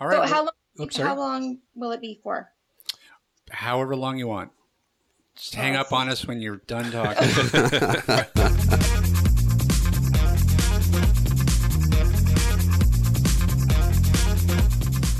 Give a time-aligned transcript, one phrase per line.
[0.00, 0.28] All So right.
[0.28, 0.52] how long?
[0.78, 2.52] Oh, Oops, how long will it be for?
[3.50, 4.52] However long you want.
[5.34, 7.26] Just hang oh, up on us when you're done talking.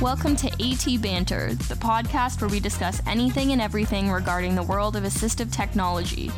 [0.01, 4.95] Welcome to AT Banter, the podcast where we discuss anything and everything regarding the world
[4.95, 6.31] of assistive technology.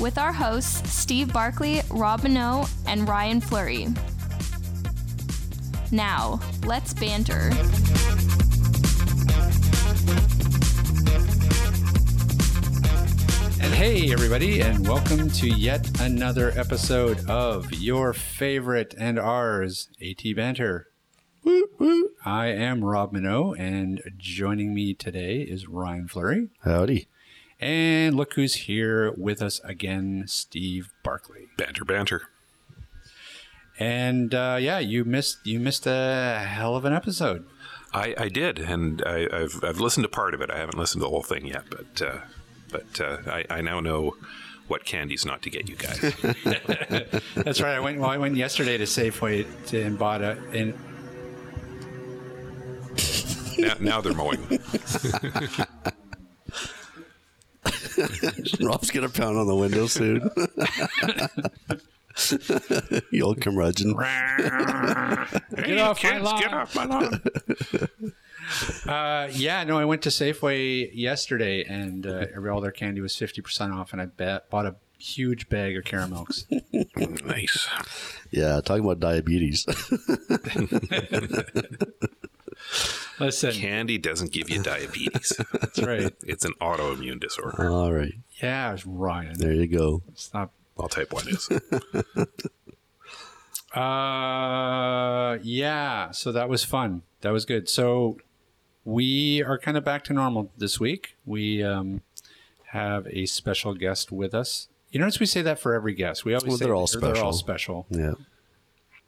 [0.00, 3.88] With our hosts, Steve Barkley, Rob Mineault, and Ryan Fleury.
[5.92, 7.50] Now, let's banter.
[13.60, 20.36] and hey, everybody, and welcome to yet another episode of your favorite and ours, AT
[20.36, 20.86] Banter.
[21.42, 22.10] Woo, woo.
[22.24, 26.50] I am Rob Mineault, and joining me today is Ryan Fleury.
[26.60, 27.08] Howdy.
[27.58, 31.48] And look who's here with us again, Steve Barkley.
[31.58, 32.29] Banter, banter.
[33.80, 37.46] And uh, yeah, you missed you missed a hell of an episode.
[37.92, 40.50] I, I did, and I, I've I've listened to part of it.
[40.50, 42.18] I haven't listened to the whole thing yet, but uh,
[42.70, 44.16] but uh, I, I now know
[44.68, 45.98] what candies not to get you guys.
[47.34, 47.74] That's right.
[47.74, 47.98] I went.
[47.98, 50.38] Well, I went yesterday to Safeway to, and bought a.
[50.52, 50.74] And
[53.58, 54.40] now, now they're mowing.
[58.60, 60.30] Rob's gonna pound on the window soon.
[63.10, 63.92] you old curmudgeon.
[63.96, 66.40] get off my kids, lawn.
[66.40, 67.22] Get off my lawn!
[68.86, 73.14] uh, yeah, no, I went to Safeway yesterday, and uh, every- all their candy was
[73.16, 76.46] fifty percent off, and I bet, bought a huge bag of caramels.
[77.24, 77.66] nice.
[78.30, 79.66] Yeah, talking about diabetes.
[83.18, 85.32] Listen, Candy doesn't give you diabetes.
[85.52, 86.12] that's right.
[86.26, 87.68] It's an autoimmune disorder.
[87.70, 89.38] All right, Yeah, it's Ryan.
[89.38, 90.02] there you go.
[90.14, 90.52] Stop.
[90.76, 91.48] Well, type one is.
[93.74, 96.10] Uh, yeah.
[96.10, 97.02] So that was fun.
[97.20, 97.68] That was good.
[97.68, 98.18] So
[98.84, 101.16] we are kind of back to normal this week.
[101.24, 102.02] We um,
[102.72, 104.68] have a special guest with us.
[104.90, 106.24] You notice we say that for every guest.
[106.24, 107.86] We always Well, say they're all They're all special.
[107.90, 108.00] special.
[108.02, 108.14] Yeah,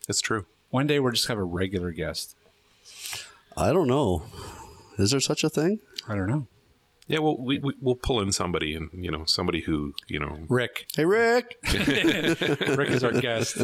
[0.09, 0.47] It's true.
[0.71, 2.37] One day we're just have a regular guest.
[3.57, 4.23] I don't know.
[4.97, 5.81] Is there such a thing?
[6.09, 6.47] I don't know.
[7.13, 10.39] Yeah, well, we, we we'll pull in somebody, and you know, somebody who you know.
[10.49, 10.87] Rick.
[10.97, 11.59] Hey, Rick.
[11.75, 13.59] Rick is our guest.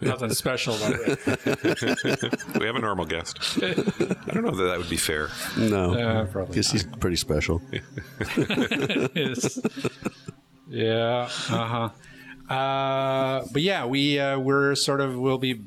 [0.00, 1.18] Nothing special about Rick.
[2.60, 3.40] We have a normal guest.
[3.60, 3.72] I
[4.32, 5.30] don't know that that would be fair.
[5.58, 7.60] No, Uh, probably guess he's pretty special.
[8.36, 9.60] is.
[10.68, 11.28] Yeah.
[11.50, 11.90] Uh
[12.48, 12.54] huh.
[12.54, 15.60] Uh, but yeah, we uh, we're sort of will be.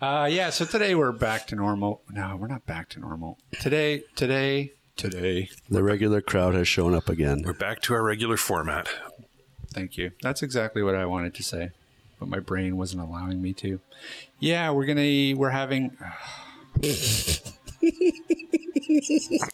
[0.00, 0.50] Uh, yeah.
[0.50, 2.02] So today we're back to normal.
[2.10, 3.38] No, we're not back to normal.
[3.60, 5.50] Today, today, today.
[5.68, 7.42] The regular crowd has shown up again.
[7.44, 8.88] We're back to our regular format.
[9.72, 10.12] Thank you.
[10.22, 11.70] That's exactly what I wanted to say,
[12.18, 13.80] but my brain wasn't allowing me to.
[14.38, 15.96] Yeah, we're gonna we're having.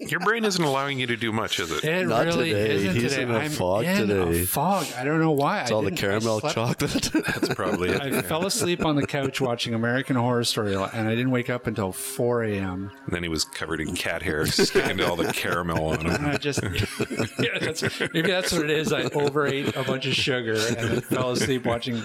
[0.00, 1.84] Your brain isn't allowing you to do much, is it?
[1.84, 2.74] It Not really today.
[2.74, 3.22] isn't He's today.
[3.22, 4.40] in a I'm fog in today.
[4.42, 4.86] A fog.
[4.96, 5.62] I don't know why.
[5.62, 6.78] It's all the caramel chocolate.
[7.12, 8.00] That's probably it.
[8.00, 11.66] I fell asleep on the couch watching American Horror Story, and I didn't wake up
[11.66, 12.90] until 4 a.m.
[13.06, 16.08] And then he was covered in cat hair, sticking to all the caramel on And
[16.10, 16.26] him.
[16.26, 16.60] I just,
[17.38, 18.92] yeah, that's, maybe that's what it is.
[18.92, 22.02] I overate a bunch of sugar and then fell asleep watching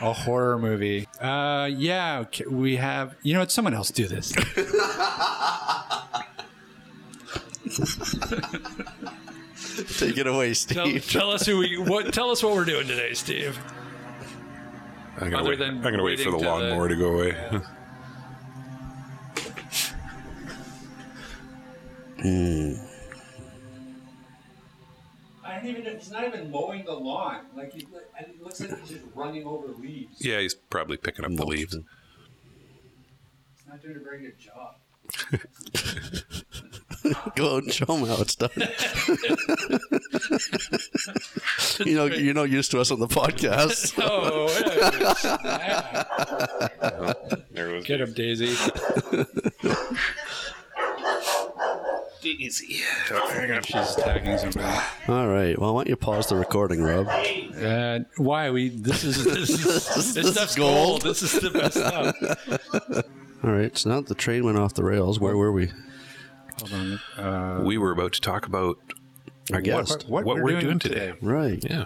[0.00, 1.08] a horror movie.
[1.20, 3.50] Uh, yeah, okay, we have, you know what?
[3.50, 4.32] Someone else do this.
[9.98, 11.10] Take it away, Tell, Steve.
[11.10, 13.58] tell us who we, what, tell us what we're doing today, Steve.
[15.18, 16.96] I'm gonna Other wait, than I'm gonna wait for the waiting to the- lawnmower to
[16.96, 17.62] go away.
[25.50, 27.46] I don't even, he's not even mowing the lawn.
[27.56, 27.86] Like, he,
[28.18, 30.24] and it looks like he's just running over leaves.
[30.24, 31.74] Yeah, he's probably picking up the leaves.
[31.74, 31.82] He's
[33.68, 34.76] not doing a very good job.
[37.34, 38.50] Go out and show them how it's done.
[41.86, 43.94] you know, you're not used to us on the podcast.
[44.02, 44.48] Oh,
[47.52, 47.84] There was.
[47.84, 48.54] get him, Daisy.
[52.22, 52.82] Easy.
[53.64, 54.78] She's tagging somebody.
[55.08, 55.58] All right.
[55.58, 57.08] Well, why don't you pause the recording, Rob?
[57.08, 58.68] Uh, why we?
[58.68, 59.64] This is this is
[59.94, 61.02] this, This stuff's gold.
[61.02, 61.02] gold.
[61.02, 63.04] This is the best stuff.
[63.44, 63.76] All right.
[63.76, 65.70] So now the train went off the rails, where were we?
[66.58, 67.00] Hold on.
[67.24, 68.76] Uh, We were about to talk about
[69.52, 70.06] Our guest.
[70.08, 71.14] what, what we're doing today.
[71.22, 71.64] Right.
[71.68, 71.84] Yeah.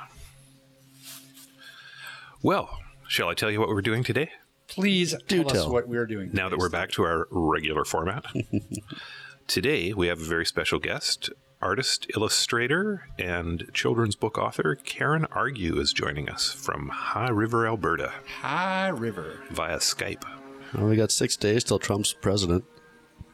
[2.42, 2.78] Well,
[3.08, 4.30] shall I tell you what we're doing today?
[4.66, 6.30] Please Do tell, us what we're doing.
[6.32, 8.24] Now that we're back to our regular format.
[9.46, 11.30] Today, we have a very special guest,
[11.60, 18.12] artist, illustrator, and children's book author Karen Argue is joining us from High River, Alberta,
[18.40, 19.40] High River.
[19.50, 20.24] via Skype.
[20.74, 22.64] Well, we got six days till Trump's president.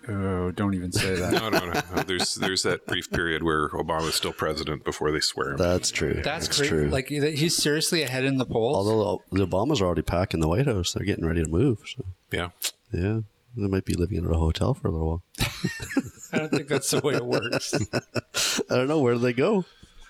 [0.09, 1.33] Oh, don't even say that.
[1.33, 1.73] No, no, no.
[1.73, 2.03] no.
[2.03, 5.57] There's there's that brief period where Obama's still president before they swear him.
[5.59, 6.15] That's true.
[6.15, 6.69] That's, That's great.
[6.69, 6.89] true.
[6.89, 8.77] Like he's seriously ahead in the polls.
[8.77, 11.81] Although the Obamas are already packing the White House, they're getting ready to move.
[11.87, 12.49] So yeah.
[12.93, 13.21] yeah,
[13.57, 15.23] they might be living in a hotel for a little while.
[16.33, 17.75] I don't think that's the way it works.
[18.71, 19.65] I don't know where do they go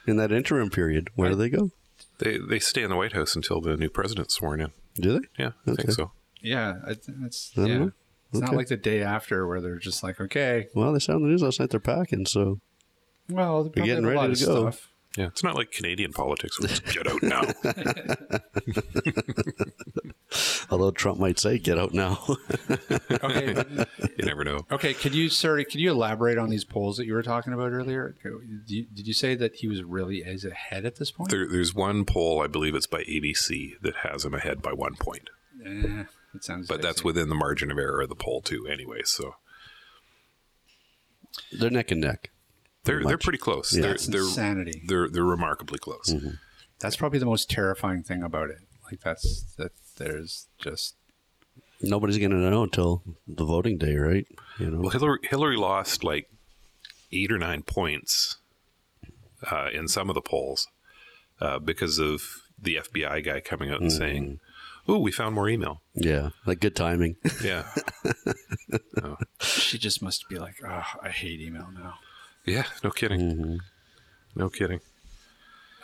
[0.06, 1.08] in that interim period.
[1.14, 1.70] Where do they go?
[2.18, 4.72] They they stay in the White House until the new president's sworn in.
[4.96, 5.26] Do they?
[5.38, 6.12] Yeah, I think so.
[6.42, 7.78] Yeah, I th- it's I don't yeah.
[7.78, 7.92] know.
[8.32, 11.22] It's not like the day after where they're just like, okay, Well, they said on
[11.22, 12.26] the news last night they're packing.
[12.26, 12.60] So
[13.28, 14.70] well, they're getting getting a lot ready to go.
[14.70, 14.89] stuff.
[15.16, 16.60] Yeah, it's not like Canadian politics.
[16.60, 17.42] Where it's get out now.
[20.70, 22.26] although Trump might say, "Get out now."
[23.22, 23.64] Okay,
[24.18, 24.64] you never know.
[24.70, 24.94] okay.
[24.94, 28.14] Could you, sorry, could you elaborate on these polls that you were talking about earlier?
[28.22, 31.30] Did you, did you say that he was really is ahead at this point?
[31.30, 34.94] There, there's one poll, I believe it's by ABC, that has him ahead by one
[34.94, 35.28] point.
[35.64, 36.04] Eh,
[36.34, 36.68] it sounds.
[36.68, 39.02] But that's within the margin of error of the poll too, anyway.
[39.04, 39.34] So
[41.52, 42.30] they're neck and neck.
[42.84, 43.74] They're they're pretty close.
[43.74, 43.82] Yeah.
[43.82, 44.82] They're, That's they're insanity.
[44.86, 46.14] they're they're remarkably close.
[46.78, 48.58] That's probably the most terrifying thing about it.
[48.90, 49.72] Like that's that.
[49.96, 50.94] There's just
[51.82, 54.26] Nobody's going to know until the voting day, right?
[54.58, 54.80] You know.
[54.80, 56.28] Well, Hillary Hillary lost like
[57.12, 58.38] eight or nine points
[59.50, 60.68] uh, in some of the polls
[61.40, 62.22] uh, because of
[62.60, 64.40] the FBI guy coming out and saying,
[64.86, 67.16] "Oh, we found more email." Yeah, like good timing.
[67.42, 67.64] Yeah,
[69.40, 71.94] she just must be like, oh, I hate email now.
[72.44, 73.60] Yeah, no kidding,
[74.34, 74.80] no kidding.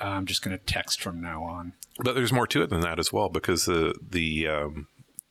[0.00, 1.72] I'm just gonna text from now on.
[1.98, 4.88] But there's more to it than that as well, because the the um,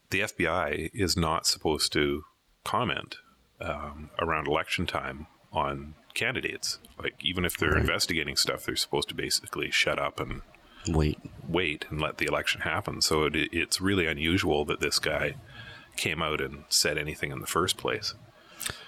[0.09, 2.23] the FBI is not supposed to
[2.63, 3.17] comment
[3.61, 6.79] um, around election time on candidates.
[6.97, 10.41] Like even if they're investigating stuff, they're supposed to basically shut up and
[10.87, 11.17] Wait,
[11.47, 13.01] wait and let the election happen.
[13.01, 15.35] So it, it's really unusual that this guy
[15.95, 18.13] came out and said anything in the first place.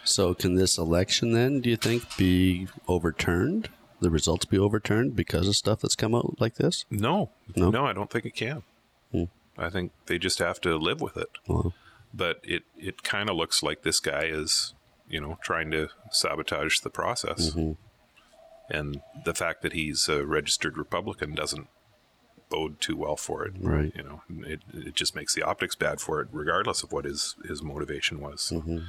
[0.04, 3.70] So, can this election then, do you think, be overturned?
[4.00, 6.86] The results be overturned because of stuff that's come out like this?
[6.92, 7.70] No, No?
[7.72, 8.64] no, I don't think it can.
[9.12, 9.24] Hmm.
[9.58, 11.30] I think they just have to live with it.
[11.48, 11.74] Well,
[12.14, 14.74] but it it kind of looks like this guy is
[15.10, 17.74] you know trying to sabotage the process mm-hmm.
[18.74, 21.68] and the fact that he's a registered republican doesn't
[22.50, 23.92] bode too well for it Right.
[23.96, 27.36] you know it, it just makes the optics bad for it regardless of what his
[27.48, 28.80] his motivation was mm-hmm.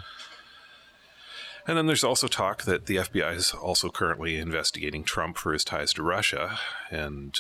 [1.69, 5.65] And then there's also talk that the FBI is also currently investigating Trump for his
[5.65, 6.59] ties to Russia,
[6.91, 7.39] and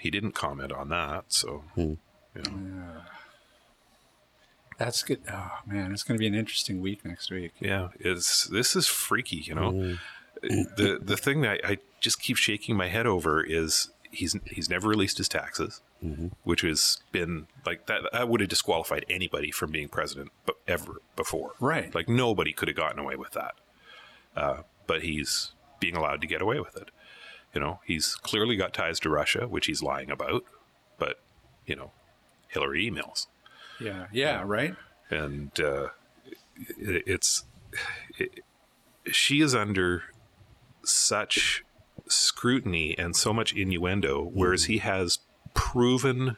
[0.00, 1.26] he didn't comment on that.
[1.28, 1.94] So, hmm.
[2.34, 3.02] you know,
[4.78, 5.20] That's good.
[5.32, 7.52] Oh man, it's gonna be an interesting week next week.
[7.60, 9.70] Yeah, it's this is freaky, you know.
[9.70, 9.94] Hmm.
[10.76, 14.68] the the thing that I, I just keep shaking my head over is he's he's
[14.68, 16.28] never released his taxes, mm-hmm.
[16.42, 18.02] which has been like that.
[18.12, 21.94] That would have disqualified anybody from being president, but ever before, Right.
[21.94, 23.54] Like nobody could have gotten away with that.
[24.36, 26.90] Uh, but he's being allowed to get away with it.
[27.54, 30.44] You know, he's clearly got ties to Russia, which he's lying about.
[30.98, 31.20] But
[31.66, 31.92] you know,
[32.48, 33.26] Hillary emails
[33.80, 34.74] Yeah, yeah, right.
[35.10, 35.88] and uh,
[36.78, 37.44] it, it's
[38.18, 38.40] it,
[39.10, 40.04] she is under
[40.84, 41.64] such
[42.06, 45.18] scrutiny and so much innuendo, whereas he has
[45.54, 46.36] proven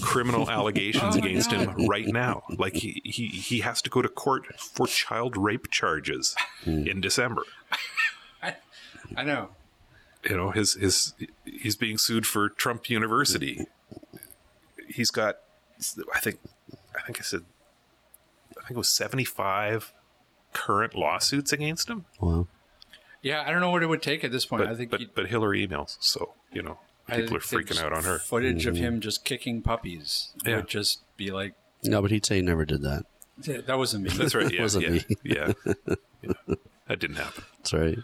[0.00, 2.42] criminal oh, allegations against him right now.
[2.50, 6.86] Like he, he he has to go to court for child rape charges hmm.
[6.86, 7.42] in December.
[9.16, 9.50] I know.
[10.28, 13.66] You know, his his he's being sued for Trump University.
[14.88, 15.36] He's got,
[16.14, 16.38] I think,
[16.96, 17.42] I think I said,
[18.52, 19.92] I think it was seventy five
[20.52, 22.06] current lawsuits against him.
[22.20, 22.48] well,
[23.22, 24.64] Yeah, I don't know what it would take at this point.
[24.64, 27.92] But I think but, but Hillary emails, so you know I people are freaking out
[27.92, 28.18] on her.
[28.18, 29.00] Footage of him mm-hmm.
[29.00, 30.56] just kicking puppies Yeah.
[30.56, 33.04] would just be like, no, but he'd say he never did that.
[33.42, 34.10] "Yeah, that wasn't me.
[34.10, 34.52] That's right.
[34.52, 35.04] Yeah, Wasn't yeah, me.
[35.22, 35.52] yeah,
[36.22, 36.32] yeah.
[36.88, 37.44] That didn't happen.
[37.58, 37.98] That's right.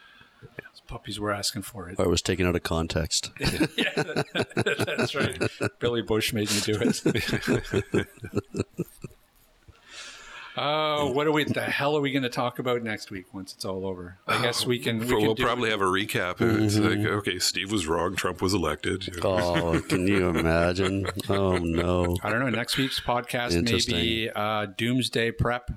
[0.87, 1.99] puppies were asking for it.
[1.99, 3.31] Or it was taken out of context.
[3.39, 5.41] That's right.
[5.79, 8.07] Billy Bush made me do it.
[10.57, 11.45] Oh, what are we?
[11.45, 14.19] The hell are we going to talk about next week once it's all over?
[14.27, 14.99] I guess we can.
[14.99, 16.41] We can we'll do- probably have a recap.
[16.41, 18.17] It's like, okay, Steve was wrong.
[18.17, 19.07] Trump was elected.
[19.07, 19.23] you know.
[19.39, 21.07] oh, can you imagine?
[21.31, 22.17] Oh, no.
[22.23, 22.51] I don't know.
[22.51, 25.71] Next week's podcast may be uh, Doomsday Prep.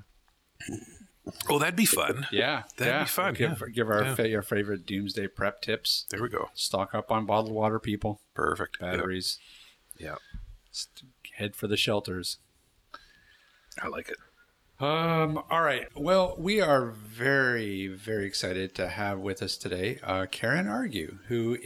[1.48, 2.26] Oh, that'd be fun.
[2.30, 3.02] Yeah, That'd yeah.
[3.02, 3.66] be fun, Give, yeah.
[3.74, 4.14] give our Yeah.
[4.14, 6.04] fa- your favorite Doomsday Prep tips.
[6.10, 6.50] There we go.
[6.54, 8.20] Stock up on bottled water, people.
[8.34, 8.78] Perfect.
[8.78, 9.38] Batteries.
[9.98, 10.16] Yeah,
[11.34, 12.38] Head for the shelters.
[13.82, 14.18] I like it.
[14.78, 15.88] Um, all right.
[15.96, 21.56] Well, we are very, very excited to have with us today uh, Karen Argue, who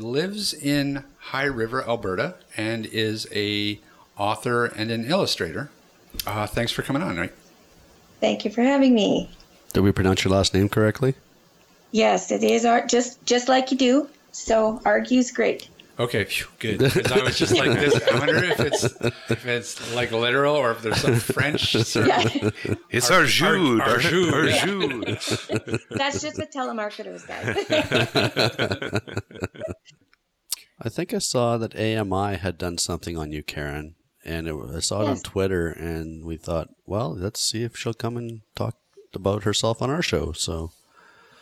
[0.00, 3.78] lives in High River, Alberta, and is a
[4.16, 5.70] author and an illustrator.
[6.26, 7.18] Uh, thanks for coming on.
[7.18, 7.32] Right?
[8.20, 9.28] Thank you for having me.
[9.74, 11.14] Did we pronounce your last name correctly?
[11.90, 14.08] Yes, it is art just just like you do.
[14.32, 15.68] So argues great.
[15.98, 16.80] Okay, phew, good.
[16.92, 17.94] 'Cause I was just like this.
[18.08, 18.82] I wonder if it's
[19.30, 21.72] if it's like literal or if there's some French.
[21.72, 23.80] Sort Yeah, of, It's Ar- our Jude.
[23.80, 24.50] Ar- Arjude.
[25.04, 25.80] Arjude.
[25.90, 29.00] that's just the telemarketers, guys.
[30.80, 34.80] I think I saw that AMI had done something on you, Karen, and it, I
[34.80, 38.76] saw it on Twitter, and we thought, well, let's see if she'll come and talk
[39.14, 40.32] about herself on our show.
[40.32, 40.72] So,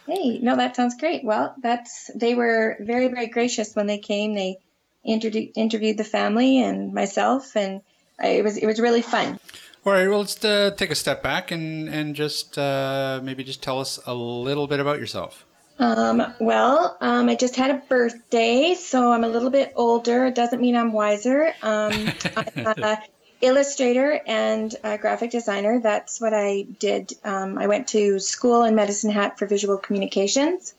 [0.06, 1.24] hey, no, that sounds great.
[1.24, 4.34] Well, that's they were very very gracious when they came.
[4.34, 4.58] They
[5.04, 7.82] interviewed interviewed the family and myself, and
[8.20, 9.38] I, it was it was really fun.
[9.84, 10.08] All right.
[10.08, 13.98] Well, let's uh, take a step back and and just uh, maybe just tell us
[14.06, 15.44] a little bit about yourself.
[15.78, 20.26] Um, well, um, I just had a birthday, so I'm a little bit older.
[20.26, 21.52] It doesn't mean I'm wiser.
[21.62, 21.92] Um,
[22.56, 23.02] I'm a
[23.42, 25.80] illustrator and graphic designer.
[25.80, 27.12] That's what I did.
[27.24, 30.74] Um, I went to school in Medicine Hat for visual communications.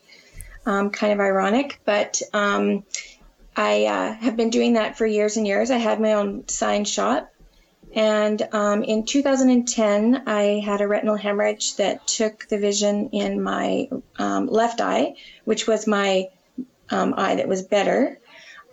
[0.66, 2.84] Um, kind of ironic, but um,
[3.54, 5.70] I uh, have been doing that for years and years.
[5.70, 7.30] I had my own sign shop.
[7.94, 13.90] And um, in 2010, I had a retinal hemorrhage that took the vision in my
[14.18, 16.30] um, left eye, which was my
[16.90, 18.18] um, eye that was better.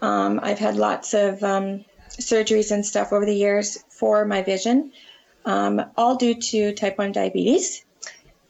[0.02, 1.44] I've had lots of
[2.20, 4.91] surgeries and stuff over the years for my vision,
[5.46, 7.84] um, all due to type 1 diabetes.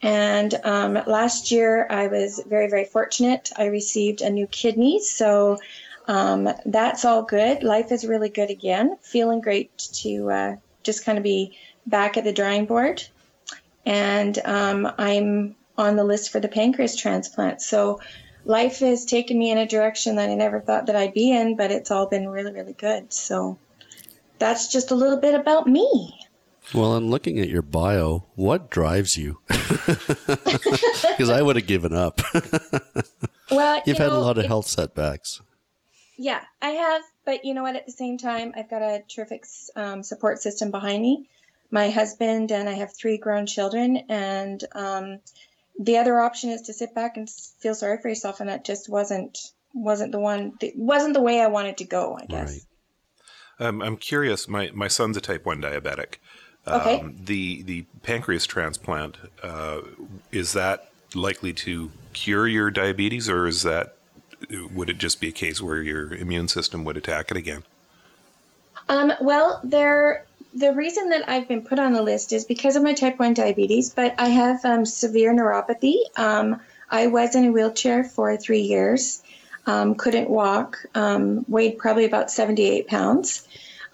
[0.02, 3.52] And um, last year, I was very, very fortunate.
[3.56, 5.00] I received a new kidney.
[5.02, 5.60] So
[6.08, 7.64] um, that's all good.
[7.64, 8.98] Life is really good again.
[9.02, 13.04] Feeling great to uh, just kind of be back at the drawing board.
[13.86, 17.62] And um, I'm on the list for the pancreas transplant.
[17.62, 18.00] So
[18.46, 21.56] life has taken me in a direction that I never thought that I'd be in,
[21.56, 23.14] but it's all been really, really good.
[23.14, 23.58] So
[24.40, 26.18] that's just a little bit about me.
[26.74, 29.40] well, in looking at your bio, what drives you?
[31.18, 32.22] Because I would have given up.
[33.52, 35.42] Well, You've you had a lot of it- health setbacks.
[36.18, 37.76] Yeah, I have, but you know what?
[37.76, 39.44] At the same time, I've got a terrific
[39.76, 41.28] um, support system behind me.
[41.70, 45.20] My husband and I have three grown children, and um,
[45.80, 48.90] the other option is to sit back and feel sorry for yourself, and that just
[48.90, 49.38] wasn't
[49.74, 50.54] wasn't the one.
[50.76, 52.18] Wasn't the way I wanted to go.
[52.22, 52.52] I guess.
[53.60, 53.68] Right.
[53.68, 54.48] Um, I'm curious.
[54.48, 56.16] My my son's a type one diabetic.
[56.68, 57.00] Okay.
[57.00, 59.82] Um, the the pancreas transplant uh,
[60.32, 63.96] is that likely to cure your diabetes, or is that
[64.74, 67.64] would it just be a case where your immune system would attack it again?
[68.90, 70.26] Um, well, there.
[70.54, 73.34] The reason that I've been put on the list is because of my type 1
[73.34, 75.96] diabetes, but I have um, severe neuropathy.
[76.18, 79.24] Um, I was in a wheelchair for three years,
[79.66, 83.48] um, couldn't walk, um, weighed probably about 78 pounds.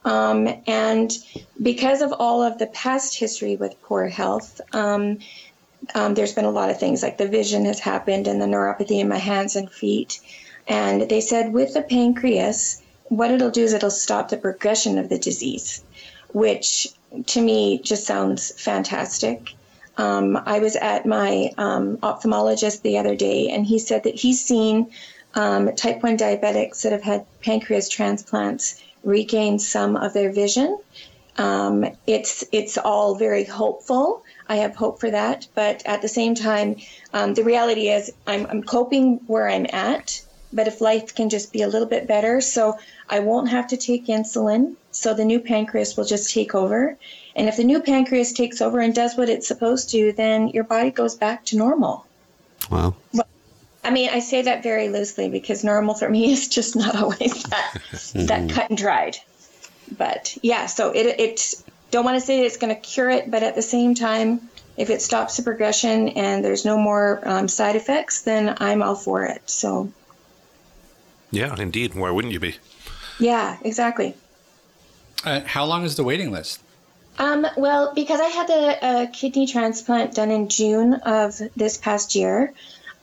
[0.04, 1.16] Um, and
[1.62, 5.20] because of all of the past history with poor health, um,
[5.94, 9.10] there's been a lot of things like the vision has happened and the neuropathy in
[9.10, 10.22] my hands and feet.
[10.68, 15.10] And they said with the pancreas, what it'll do is it'll stop the progression of
[15.10, 15.84] the disease,
[16.34, 16.88] which
[17.28, 19.56] to me just sounds fantastic.
[19.98, 24.44] Um, I was at my um, ophthalmologist the other day, and he said that he's
[24.44, 24.92] seen
[25.34, 30.78] um, type 1 diabetics that have had pancreas transplants regain some of their vision.
[31.38, 34.24] Um, it's it's all very hopeful.
[34.50, 36.78] I have hope for that, but at the same time,
[37.14, 40.22] um, the reality is I'm, I'm coping where I'm at.
[40.54, 42.78] But if life can just be a little bit better, so
[43.10, 46.98] I won't have to take insulin, so the new pancreas will just take over.
[47.36, 50.64] And if the new pancreas takes over and does what it's supposed to, then your
[50.64, 52.06] body goes back to normal.
[52.72, 52.96] Wow.
[53.84, 57.44] I mean, I say that very loosely because normal for me is just not always
[57.44, 57.78] that
[58.16, 59.18] that cut and dried.
[59.98, 61.54] But yeah, so it it
[61.92, 64.90] don't want to say it's going to cure it, but at the same time, if
[64.90, 69.24] it stops the progression and there's no more um, side effects, then I'm all for
[69.24, 69.50] it.
[69.50, 69.92] So
[71.32, 71.96] Yeah, indeed.
[71.96, 72.56] Why wouldn't you be?
[73.20, 74.16] yeah, exactly.
[75.24, 76.62] Uh, how long is the waiting list?
[77.20, 82.14] Um, well, because I had a, a kidney transplant done in June of this past
[82.14, 82.54] year,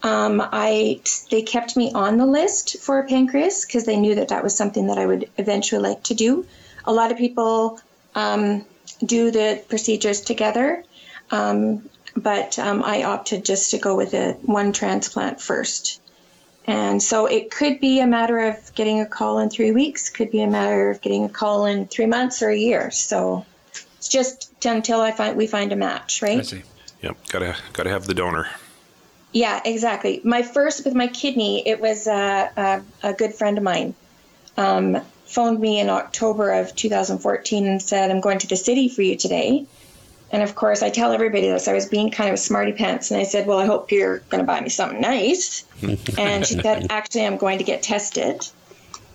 [0.05, 1.01] um, I
[1.31, 4.55] they kept me on the list for a pancreas because they knew that that was
[4.55, 6.47] something that I would eventually like to do.
[6.85, 7.81] A lot of people
[8.15, 8.67] um,
[9.05, 10.85] do the procedures together,
[11.31, 16.01] um, but um, I opted just to go with a one transplant first.
[16.67, 20.31] And so it could be a matter of getting a call in three weeks, could
[20.31, 22.91] be a matter of getting a call in three months or a year.
[22.91, 23.45] So
[23.99, 26.39] it's just until I find we find a match, right?
[26.39, 26.63] I see.
[27.03, 28.49] Yep, gotta gotta have the donor.
[29.33, 30.21] Yeah, exactly.
[30.25, 33.95] My first with my kidney, it was uh, a, a good friend of mine.
[34.57, 39.03] Um, phoned me in October of 2014 and said, "I'm going to the city for
[39.03, 39.67] you today."
[40.31, 41.69] And of course, I tell everybody this.
[41.69, 44.19] I was being kind of a smarty pants, and I said, "Well, I hope you're
[44.31, 45.65] going to buy me something nice."
[46.19, 48.47] and she said, "Actually, I'm going to get tested."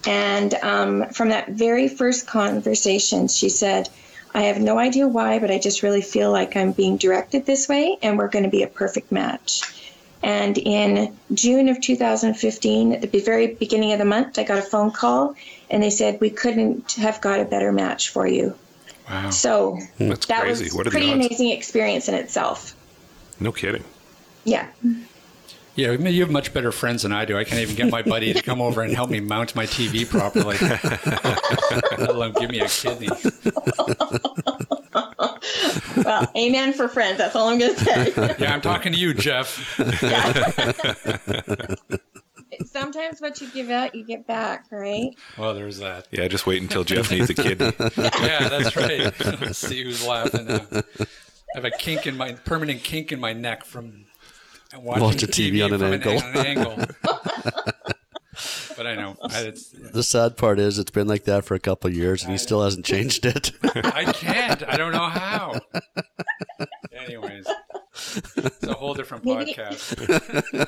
[0.07, 3.89] And um, from that very first conversation, she said,
[4.33, 7.67] I have no idea why, but I just really feel like I'm being directed this
[7.67, 9.63] way, and we're going to be a perfect match.
[10.21, 14.61] And in June of 2015, at the very beginning of the month, I got a
[14.63, 15.35] phone call,
[15.69, 18.55] and they said, We couldn't have got a better match for you.
[19.09, 19.29] Wow.
[19.31, 20.65] So That's that crazy.
[20.65, 21.25] was What are pretty odds?
[21.25, 22.75] amazing experience in itself.
[23.39, 23.83] No kidding.
[24.43, 24.67] Yeah.
[25.75, 27.37] Yeah, you have much better friends than I do.
[27.37, 30.07] I can't even get my buddy to come over and help me mount my TV
[30.09, 30.57] properly,
[31.97, 33.07] let alone give me a kidney.
[36.03, 37.17] Well, amen for friends.
[37.19, 38.13] That's all I'm going to say.
[38.39, 39.79] Yeah, I'm talking to you, Jeff.
[42.65, 45.09] Sometimes what you give out, you get back, right?
[45.37, 46.07] Well, there's that.
[46.11, 47.71] Yeah, just wait until Jeff needs a kidney.
[47.97, 49.13] Yeah, that's right.
[49.41, 50.65] Let's see who's laughing now.
[50.71, 50.83] I
[51.55, 54.05] have a kink in my permanent kink in my neck from
[54.75, 56.17] watching Watching TV on an from angle.
[56.17, 56.75] on an angle.
[58.77, 61.59] but I know I, it's, The sad part is it's been like that for a
[61.59, 63.51] couple of years and he still hasn't changed it.
[63.63, 64.63] I can't.
[64.67, 65.59] I don't know how.
[66.93, 67.47] Anyways,
[68.37, 70.65] it's a whole different podcast.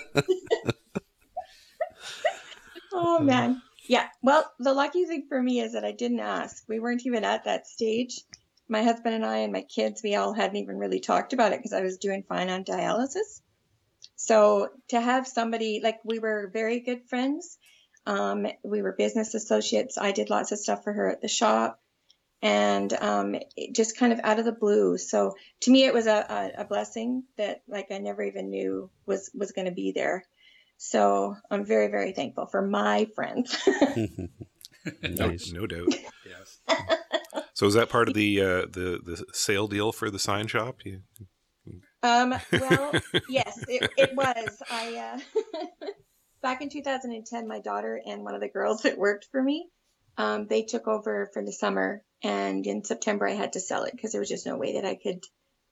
[3.12, 3.62] Oh man.
[3.89, 4.08] Yeah.
[4.22, 6.63] Well, the lucky thing for me is that I didn't ask.
[6.70, 8.22] We weren't even at that stage.
[8.70, 11.60] My husband and I and my kids, we all hadn't even really talked about it
[11.60, 13.41] because I was doing fine on dialysis.
[14.15, 17.58] So to have somebody like we were very good friends.
[18.06, 19.98] Um, we were business associates.
[19.98, 21.82] I did lots of stuff for her at the shop
[22.41, 24.98] and um, it just kind of out of the blue.
[24.98, 28.89] So to me, it was a, a, a blessing that like I never even knew
[29.06, 30.24] was, was going to be there.
[30.83, 33.55] So I'm very, very thankful for my friends.
[35.03, 35.93] No, no doubt.
[36.25, 36.59] Yes.
[37.53, 40.77] So is that part of the uh, the the sale deal for the sign shop?
[40.83, 41.01] You,
[42.01, 42.91] um, well,
[43.29, 44.63] yes, it, it was.
[44.71, 45.88] I uh,
[46.41, 49.69] back in 2010, my daughter and one of the girls that worked for me,
[50.17, 53.91] um, they took over for the summer, and in September I had to sell it
[53.91, 55.23] because there was just no way that I could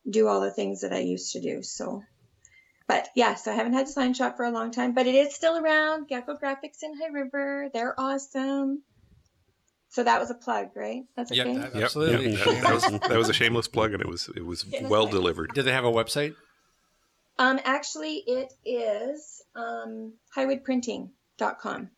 [0.07, 1.63] do all the things that I used to do.
[1.63, 2.03] So,
[2.89, 5.13] but yeah, so I haven't had a sign shop for a long time, but it
[5.15, 6.07] is still around.
[6.09, 8.81] Gecko Graphics in High River, they're awesome.
[9.91, 11.03] So that was a plug, right?
[11.15, 11.57] That's Yep, okay.
[11.59, 12.31] that- Yep, absolutely.
[12.35, 14.89] yep, that, that was, that was a shameless plug, and it was it was Shameless
[14.89, 15.13] well plug.
[15.13, 15.53] delivered.
[15.53, 16.35] Did they have a website?
[17.37, 21.89] Um, actually, it is um, highwoodprinting.com.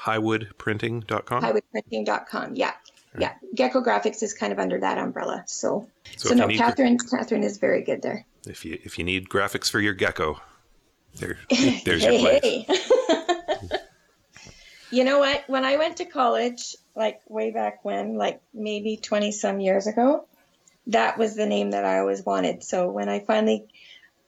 [0.00, 1.42] Highwoodprinting.com.
[1.42, 2.56] Highwoodprinting.com.
[2.56, 2.72] Yeah.
[3.18, 3.34] Yeah.
[3.54, 5.44] Gecko Graphics is kind of under that umbrella.
[5.46, 8.26] So, So so, no, Catherine, Catherine is very good there.
[8.46, 10.40] If you if you need graphics for your gecko,
[11.16, 11.38] there
[11.84, 12.66] there's your hey, place.
[12.66, 13.68] hey.
[14.90, 15.44] you know what?
[15.46, 20.26] When I went to college, like way back when, like maybe 20 some years ago,
[20.88, 22.62] that was the name that I always wanted.
[22.62, 23.66] So when I finally,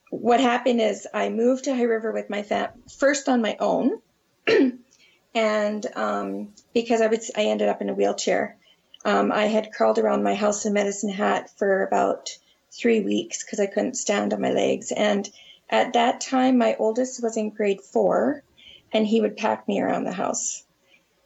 [0.09, 4.01] what happened is I moved to High River with my fam, first on my own.
[5.35, 8.56] and um, because I, would, I ended up in a wheelchair,
[9.07, 12.37] um, I had crawled around my house in Medicine Hat for about
[12.71, 14.91] three weeks because I couldn't stand on my legs.
[14.91, 15.27] And
[15.69, 18.43] at that time, my oldest was in grade four,
[18.91, 20.61] and he would pack me around the house.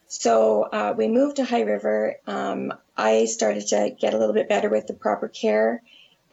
[0.08, 2.18] So uh, we moved to High River.
[2.28, 5.82] Um, I started to get a little bit better with the proper care.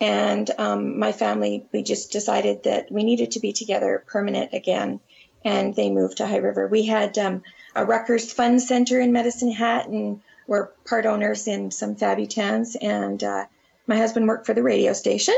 [0.02, 5.00] And um, my family, we just decided that we needed to be together permanent again.
[5.46, 6.66] And they moved to High River.
[6.68, 7.42] We had um,
[7.74, 12.74] a Rutgers Fun Center in Medicine Hat, and we're part owners in some Fabutans.
[12.80, 13.46] And uh,
[13.86, 15.36] my husband worked for the radio station.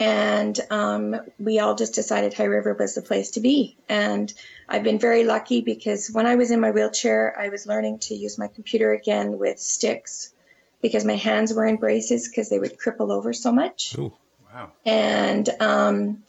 [0.00, 3.76] And um, we all just decided High River was the place to be.
[3.88, 4.32] And
[4.68, 8.14] I've been very lucky because when I was in my wheelchair, I was learning to
[8.14, 10.32] use my computer again with sticks
[10.80, 13.98] because my hands were in braces because they would cripple over so much.
[13.98, 14.12] Ooh,
[14.52, 14.72] Wow.
[14.84, 16.22] And um,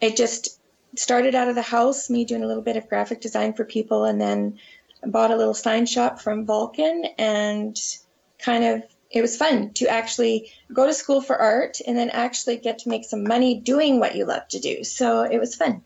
[0.00, 0.60] it just
[0.96, 4.04] started out of the house, me doing a little bit of graphic design for people,
[4.04, 4.58] and then
[5.06, 7.78] bought a little sign shop from Vulcan and
[8.38, 12.56] kind of it was fun to actually go to school for art and then actually
[12.56, 14.82] get to make some money doing what you love to do.
[14.82, 15.82] So it was fun.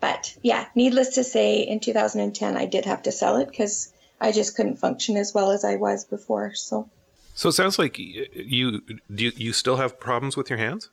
[0.00, 4.32] But yeah, needless to say, in 2010, I did have to sell it because I
[4.32, 6.54] just couldn't function as well as I was before.
[6.54, 6.88] So
[7.34, 8.98] so it sounds like you do.
[9.08, 10.90] You, you still have problems with your hands?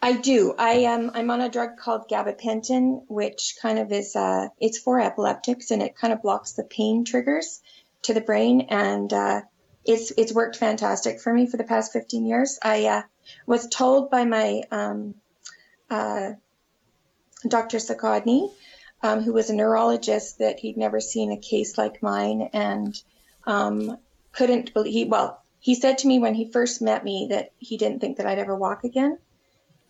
[0.00, 0.54] I do.
[0.56, 5.00] I um I'm on a drug called gabapentin, which kind of is uh it's for
[5.00, 7.60] epileptics and it kind of blocks the pain triggers
[8.02, 9.40] to the brain and uh,
[9.84, 12.58] it's it's worked fantastic for me for the past 15 years.
[12.62, 13.02] I uh,
[13.46, 15.14] was told by my um,
[15.90, 16.32] uh,
[17.46, 17.78] Dr.
[17.78, 18.50] Sakodny,
[19.02, 23.00] um, who was a neurologist, that he'd never seen a case like mine and
[23.46, 23.98] um,
[24.32, 24.92] couldn't believe.
[24.92, 28.18] He, well, he said to me when he first met me that he didn't think
[28.18, 29.18] that I'd ever walk again,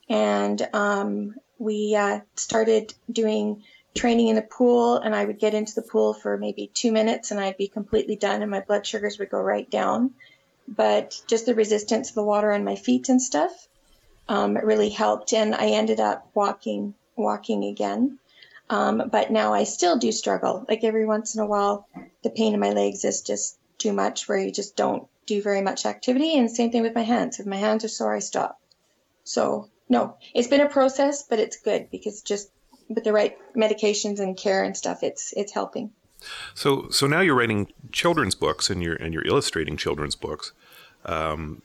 [0.08, 5.74] and um, we uh, started doing training in the pool, and I would get into
[5.74, 9.18] the pool for maybe two minutes, and I'd be completely done, and my blood sugars
[9.18, 10.12] would go right down.
[10.68, 13.68] But just the resistance of the water on my feet and stuff
[14.28, 18.18] um, really helped, and I ended up walking walking again.
[18.70, 20.64] Um, but now I still do struggle.
[20.68, 21.88] Like every once in a while,
[22.22, 25.62] the pain in my legs is just too much, where you just don't do very
[25.62, 26.36] much activity.
[26.36, 27.40] And same thing with my hands.
[27.40, 28.60] If my hands are sore, I stop.
[29.24, 32.50] So no, it's been a process, but it's good because just
[32.88, 35.92] with the right medications and care and stuff, it's it's helping.
[36.54, 40.52] So so now you're writing children's books and you're and you're illustrating children's books.
[41.04, 41.62] Um,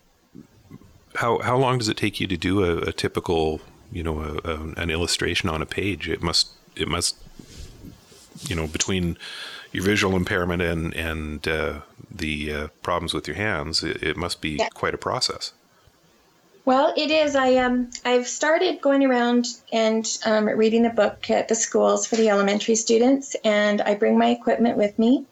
[1.16, 4.50] how how long does it take you to do a, a typical you know a,
[4.50, 6.08] a, an illustration on a page?
[6.08, 7.18] It must it must
[8.48, 9.18] you know between
[9.72, 14.40] your visual impairment and and uh, the uh, problems with your hands, it, it must
[14.40, 14.70] be yeah.
[14.70, 15.52] quite a process.
[16.66, 17.36] Well, it is.
[17.36, 22.16] I um I've started going around and um, reading the book at the schools for
[22.16, 25.26] the elementary students, and I bring my equipment with me.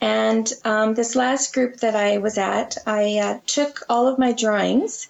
[0.00, 4.32] And um, this last group that I was at, I uh, took all of my
[4.32, 5.08] drawings.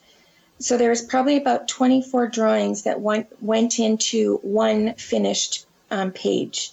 [0.61, 6.71] So there was probably about 24 drawings that went went into one finished um, page,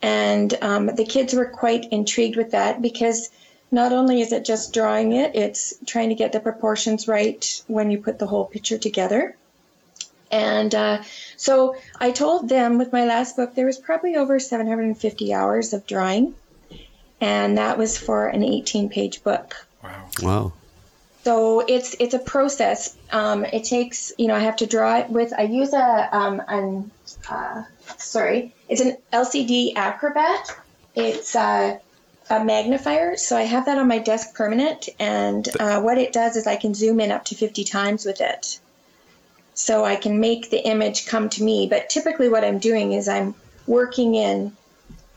[0.00, 3.28] and um, the kids were quite intrigued with that because
[3.74, 7.90] not only is it just drawing it, it's trying to get the proportions right when
[7.90, 9.36] you put the whole picture together.
[10.30, 11.02] And uh,
[11.36, 15.86] so I told them with my last book, there was probably over 750 hours of
[15.86, 16.34] drawing.
[17.20, 19.66] And that was for an 18 page book.
[19.82, 20.08] Wow.
[20.22, 20.52] Wow.
[21.24, 22.94] So it's it's a process.
[23.10, 26.42] Um, it takes you know I have to draw it with I use a um,
[26.46, 26.90] an
[27.30, 27.62] uh,
[27.96, 30.54] sorry it's an LCD Acrobat.
[30.94, 31.78] It's uh,
[32.30, 33.16] a magnifier.
[33.16, 34.88] So I have that on my desk permanent.
[34.98, 38.20] And uh, what it does is I can zoom in up to 50 times with
[38.20, 38.58] it.
[39.54, 41.68] So I can make the image come to me.
[41.68, 43.34] But typically, what I'm doing is I'm
[43.66, 44.56] working in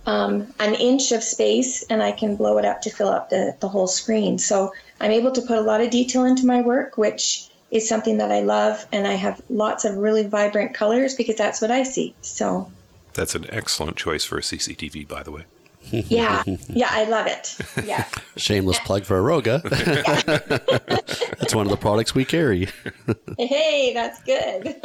[0.05, 3.55] um, an inch of space and I can blow it up to fill up the,
[3.59, 4.37] the whole screen.
[4.37, 8.17] So I'm able to put a lot of detail into my work, which is something
[8.17, 8.85] that I love.
[8.91, 12.13] And I have lots of really vibrant colors because that's what I see.
[12.21, 12.71] So
[13.13, 15.45] that's an excellent choice for a CCTV, by the way
[15.91, 17.57] yeah, yeah, I love it.
[17.83, 18.05] Yeah.
[18.37, 19.61] Shameless plug for Aroga.
[21.39, 22.69] that's one of the products we carry.
[23.37, 24.75] hey, that's good.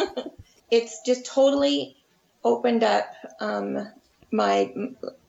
[0.71, 1.97] it's just totally
[2.45, 3.07] opened up
[3.41, 3.89] um,
[4.31, 4.73] my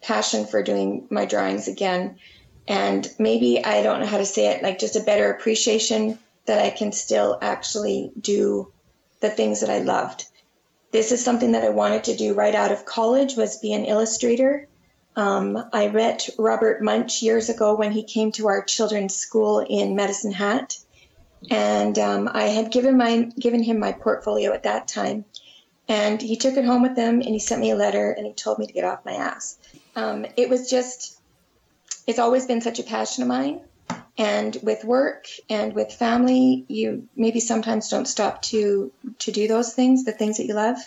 [0.02, 2.18] passion for doing my drawings again.
[2.68, 6.60] And maybe I don't know how to say it, like just a better appreciation that
[6.60, 8.72] I can still actually do
[9.20, 10.26] the things that I loved.
[10.92, 13.86] This is something that I wanted to do right out of college was be an
[13.86, 14.68] illustrator
[15.16, 19.96] um, I met Robert Munsch years ago when he came to our children's school in
[19.96, 20.78] Medicine Hat,
[21.50, 25.26] and um, I had given my given him my portfolio at that time,
[25.88, 28.34] and he took it home with him and he sent me a letter and he
[28.34, 29.58] told me to get off my ass.
[29.96, 31.20] Um, it was just,
[32.08, 33.62] it's always been such a passion of mine,
[34.18, 39.74] and with work and with family, you maybe sometimes don't stop to to do those
[39.74, 40.78] things, the things that you love.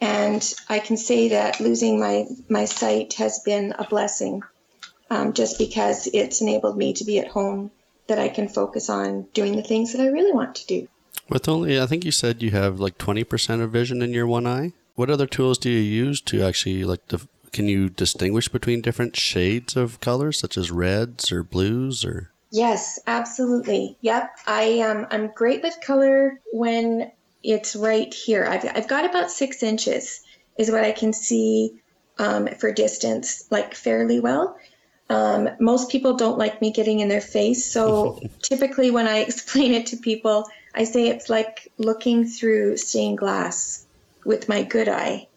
[0.00, 4.42] And I can say that losing my, my sight has been a blessing
[5.10, 7.70] um, just because it's enabled me to be at home
[8.06, 10.88] that I can focus on doing the things that I really want to do.
[11.28, 14.46] With only, I think you said you have like 20% of vision in your one
[14.46, 14.72] eye.
[14.94, 19.16] What other tools do you use to actually like, def- can you distinguish between different
[19.16, 22.30] shades of colors, such as reds or blues or?
[22.50, 23.96] Yes, absolutely.
[24.00, 24.30] Yep.
[24.46, 27.10] I um, I'm great with color when
[27.44, 28.44] it's right here.
[28.46, 30.20] I've, I've got about six inches
[30.56, 31.80] is what I can see
[32.18, 34.56] um, for distance, like fairly well.
[35.10, 37.70] Um, most people don't like me getting in their face.
[37.70, 43.18] So typically, when I explain it to people, I say it's like looking through stained
[43.18, 43.86] glass
[44.24, 45.28] with my good eye.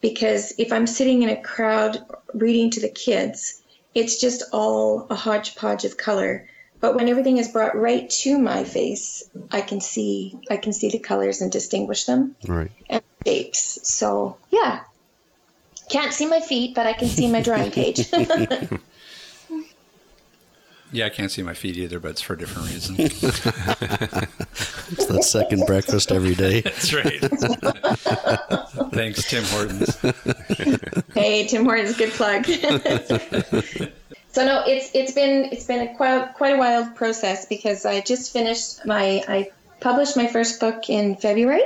[0.00, 3.62] Because if I'm sitting in a crowd reading to the kids,
[3.94, 6.48] it's just all a hodgepodge of color.
[6.82, 10.90] But when everything is brought right to my face, I can see I can see
[10.90, 12.34] the colors and distinguish them.
[12.46, 12.72] Right.
[12.90, 13.88] And shapes.
[13.88, 14.80] So yeah.
[15.88, 18.12] Can't see my feet, but I can see my drawing page.
[20.92, 22.96] yeah, I can't see my feet either, but it's for a different reason.
[22.98, 23.20] it's
[25.06, 26.60] that second breakfast every day.
[26.62, 27.20] That's right.
[28.92, 29.96] Thanks, Tim Hortons.
[31.14, 32.44] hey, Tim Hortons, good plug.
[34.32, 38.00] So no, it's it's been it's been a quite quite a wild process because I
[38.00, 41.64] just finished my I published my first book in February,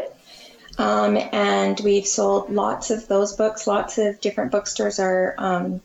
[0.79, 3.69] um, and we've sold lots of those books.
[3.69, 5.81] Lots of different bookstores are um,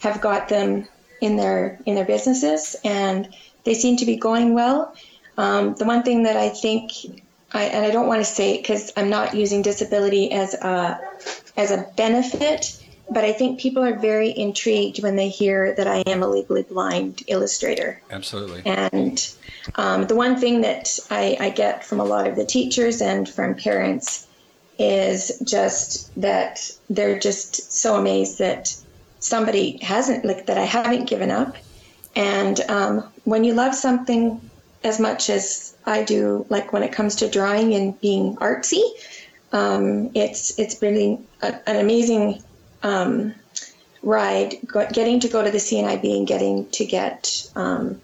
[0.00, 0.86] have got them
[1.20, 3.28] in their in their businesses, and
[3.64, 4.94] they seem to be going well.
[5.36, 6.92] Um, the one thing that I think,
[7.52, 11.00] I, and I don't want to say it because I'm not using disability as a
[11.56, 15.98] as a benefit, but I think people are very intrigued when they hear that I
[16.06, 18.00] am a legally blind illustrator.
[18.10, 18.62] Absolutely.
[18.64, 19.34] And
[19.76, 23.28] um, the one thing that I, I get from a lot of the teachers and
[23.28, 24.26] from parents
[24.78, 28.74] is just that they're just so amazed that
[29.20, 31.56] somebody hasn't, like, that I haven't given up.
[32.14, 34.40] And um, when you love something
[34.84, 38.82] as much as I do, like when it comes to drawing and being artsy,
[39.52, 42.42] um, it's it's really a, an amazing
[42.84, 43.34] um,
[44.02, 44.56] ride.
[44.92, 48.00] getting to go to the CNIB and getting to get um,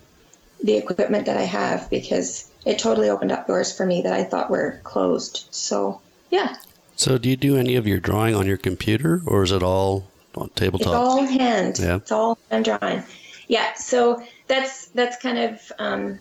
[0.65, 4.25] the equipment that I have because it totally opened up doors for me that I
[4.25, 5.47] thought were closed.
[5.53, 6.57] So yeah.
[6.97, 10.09] So do you do any of your drawing on your computer, or is it all
[10.35, 10.89] on tabletop?
[10.89, 11.79] It's all hand.
[11.79, 11.97] Yeah.
[11.97, 13.05] It's all hand drawing.
[13.49, 13.75] Yeah.
[13.75, 16.21] So that's that's kind of um,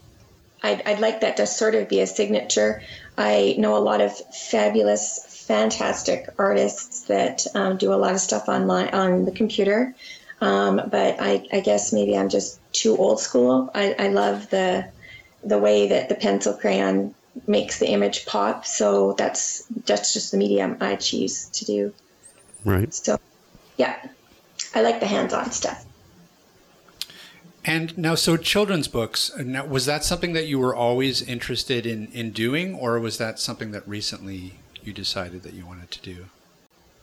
[0.64, 2.82] I'd, I'd like that to sort of be a signature.
[3.18, 8.48] I know a lot of fabulous, fantastic artists that um, do a lot of stuff
[8.48, 9.96] online on the computer.
[10.42, 13.72] Um, but I, I, guess maybe I'm just too old school.
[13.74, 14.88] I, I, love the
[15.44, 17.16] the way that the pencil crayon
[17.48, 18.66] makes the image pop.
[18.66, 21.94] So that's that's just the medium I choose to do.
[22.64, 22.94] Right.
[22.94, 23.20] So,
[23.76, 23.98] yeah,
[24.76, 25.84] I like the hands-on stuff.
[27.66, 32.08] And now, so children's books, now, was that something that you were always interested in,
[32.08, 36.26] in doing, or was that something that recently you decided that you wanted to do?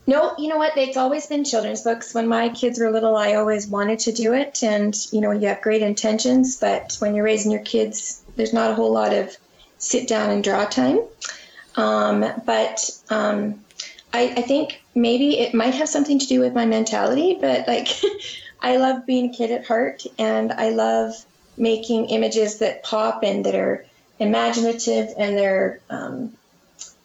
[0.06, 0.76] No, you know what?
[0.76, 2.14] It's always been children's books.
[2.14, 4.62] When my kids were little, I always wanted to do it.
[4.62, 8.70] And, you know, you have great intentions, but when you're raising your kids, there's not
[8.70, 9.36] a whole lot of
[9.78, 11.00] sit down and draw time.
[11.74, 13.64] Um, but um,
[14.12, 17.88] I, I think maybe it might have something to do with my mentality, but like,
[18.60, 21.14] I love being a kid at heart, and I love
[21.56, 23.84] making images that pop and that are
[24.18, 26.32] imaginative and they're um,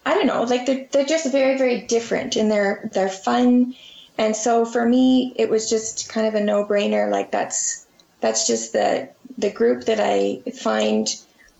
[0.06, 3.76] I don't know, like they're they're just very very different and they're they're fun.
[4.18, 7.12] And so for me, it was just kind of a no brainer.
[7.12, 7.86] Like that's
[8.20, 11.08] that's just the the group that I find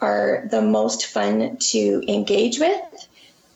[0.02, 3.08] are the most fun to engage with.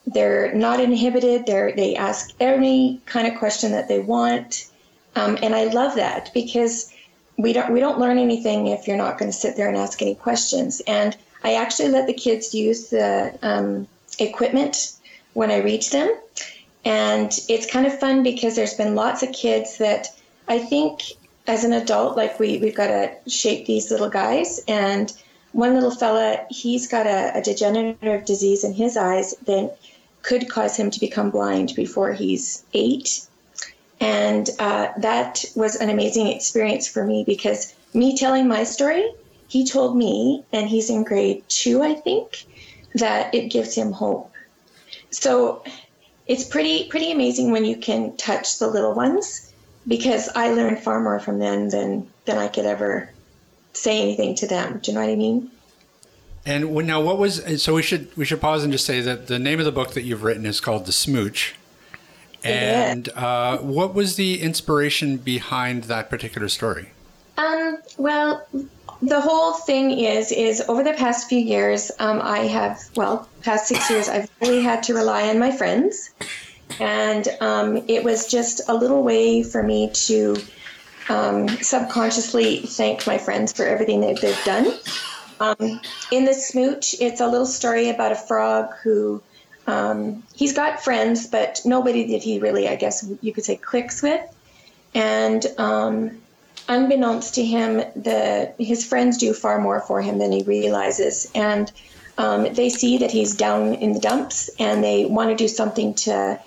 [0.08, 1.48] They're not inhibited.
[1.48, 4.70] They're they ask any kind of question that they want.
[5.16, 6.94] Um, and I love that because
[7.38, 10.02] we don't we don't learn anything if you're not going to sit there and ask
[10.02, 10.82] any questions.
[10.86, 13.88] And I actually let the kids use the um,
[14.20, 14.94] equipment
[15.34, 16.14] when I reach them,
[16.84, 20.08] and it's kind of fun because there's been lots of kids that
[20.48, 21.04] I think
[21.48, 25.12] as an adult, like we we've got to shape these little guys and.
[25.52, 29.78] One little fella, he's got a, a degenerative disease in his eyes that
[30.22, 33.26] could cause him to become blind before he's eight
[34.00, 39.10] and uh, that was an amazing experience for me because me telling my story,
[39.48, 42.46] he told me, and he's in grade two, I think,
[42.96, 44.32] that it gives him hope.
[45.12, 45.64] So
[46.28, 49.54] it's pretty pretty amazing when you can touch the little ones
[49.88, 53.10] because I learned far more from them than than I could ever
[53.74, 54.80] say anything to them.
[54.82, 55.52] Do you know what I mean?
[56.48, 59.28] And when, now, what was so we should we should pause and just say that
[59.28, 61.56] the name of the book that you've written is called The Smooch.
[62.44, 66.92] And uh, what was the inspiration behind that particular story?
[67.40, 68.46] Um, well,
[69.02, 73.68] the whole thing is is over the past few years, um, I have well, past
[73.68, 76.12] six years, I've really had to rely on my friends,
[76.80, 80.38] and um, it was just a little way for me to
[81.10, 84.74] um, subconsciously thank my friends for everything that they've done.
[85.40, 85.82] Um,
[86.12, 89.22] in the smooch, it's a little story about a frog who
[89.68, 94.02] um, he's got friends, but nobody that he really, I guess you could say, clicks
[94.02, 94.22] with.
[94.94, 96.22] And um,
[96.68, 101.72] unbeknownst to him, the his friends do far more for him than he realizes, and
[102.18, 105.94] um, they see that he's down in the dumps, and they want to do something
[105.96, 106.40] to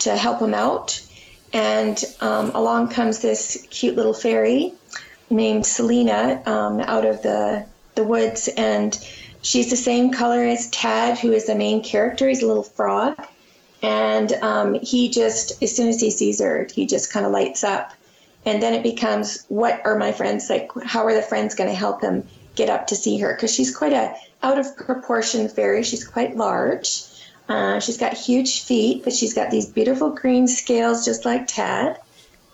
[0.00, 1.00] to help him out.
[1.52, 4.72] And um, along comes this cute little fairy
[5.30, 8.96] named Selena um, out of the the woods, and
[9.42, 12.28] She's the same color as Tad, who is the main character.
[12.28, 13.16] He's a little frog.
[13.82, 17.64] And um, he just, as soon as he sees her, he just kind of lights
[17.64, 17.92] up.
[18.46, 20.70] And then it becomes, what are my friends like?
[20.84, 23.34] How are the friends going to help him get up to see her?
[23.34, 25.82] Because she's quite a out of proportion fairy.
[25.82, 27.02] She's quite large.
[27.48, 31.98] Uh, she's got huge feet, but she's got these beautiful green scales, just like Tad.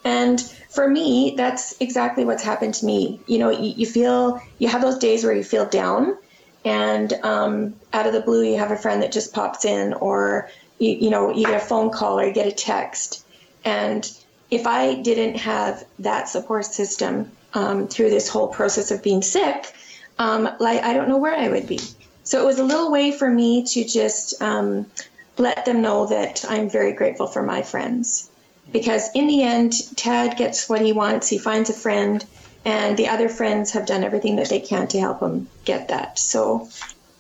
[0.05, 3.21] And for me, that's exactly what's happened to me.
[3.27, 6.17] You know, you, you feel, you have those days where you feel down,
[6.65, 10.49] and um, out of the blue, you have a friend that just pops in, or,
[10.79, 13.25] you, you know, you get a phone call or you get a text.
[13.65, 14.11] And
[14.51, 19.73] if I didn't have that support system um, through this whole process of being sick,
[20.19, 21.81] um, like I don't know where I would be.
[22.23, 24.87] So it was a little way for me to just um,
[25.39, 28.31] let them know that I'm very grateful for my friends.
[28.73, 31.29] Because in the end, Tad gets what he wants.
[31.29, 32.25] He finds a friend,
[32.65, 36.19] and the other friends have done everything that they can to help him get that.
[36.19, 36.69] So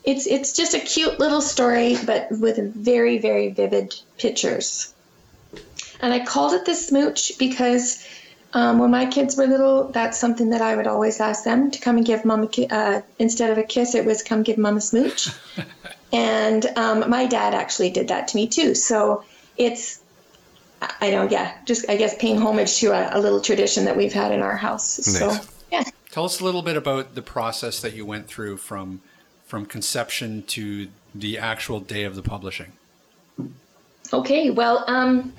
[0.02, 4.92] it's it's just a cute little story, but with very very vivid pictures.
[6.00, 8.06] And I called it the smooch because
[8.52, 11.80] um, when my kids were little, that's something that I would always ask them to
[11.80, 14.58] come and give mom a ki- uh, instead of a kiss, it was come give
[14.58, 15.28] mom a smooch.
[16.12, 18.74] and um, my dad actually did that to me too.
[18.74, 19.24] So
[19.56, 20.00] it's,
[21.00, 24.12] I don't, yeah, just I guess paying homage to a, a little tradition that we've
[24.12, 24.86] had in our house.
[24.86, 25.34] So
[25.72, 25.84] yeah.
[26.10, 29.00] Tell us a little bit about the process that you went through from
[29.44, 32.72] from conception to the actual day of the publishing.
[34.12, 35.32] Okay, well, um,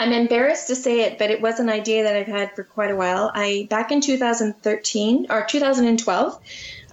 [0.00, 2.90] I'm embarrassed to say it, but it was an idea that I've had for quite
[2.90, 3.30] a while.
[3.34, 6.40] I back in 2013 or 2012,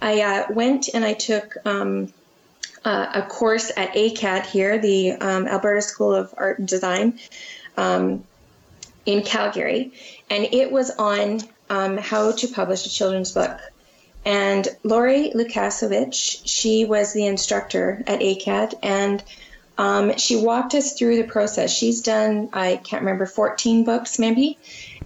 [0.02, 2.12] I uh, went and I took um,
[2.84, 7.18] uh, a course at ACAD here, the um, Alberta School of Art and Design,
[7.78, 8.26] um,
[9.06, 9.94] in Calgary,
[10.30, 11.40] and it was on
[11.70, 13.58] um, how to publish a children's book.
[14.26, 19.24] And Lori Lukasovich, she was the instructor at ACAD, and
[19.78, 21.72] um, she walked us through the process.
[21.72, 24.58] She's done, I can't remember, 14 books maybe,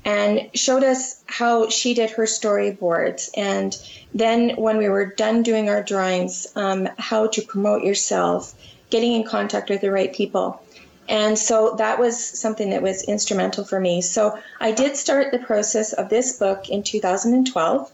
[0.05, 3.29] and showed us how she did her storyboards.
[3.35, 3.75] And
[4.13, 8.53] then when we were done doing our drawings, um, how to promote yourself,
[8.89, 10.61] getting in contact with the right people.
[11.09, 14.01] And so that was something that was instrumental for me.
[14.01, 17.91] So I did start the process of this book in 2012.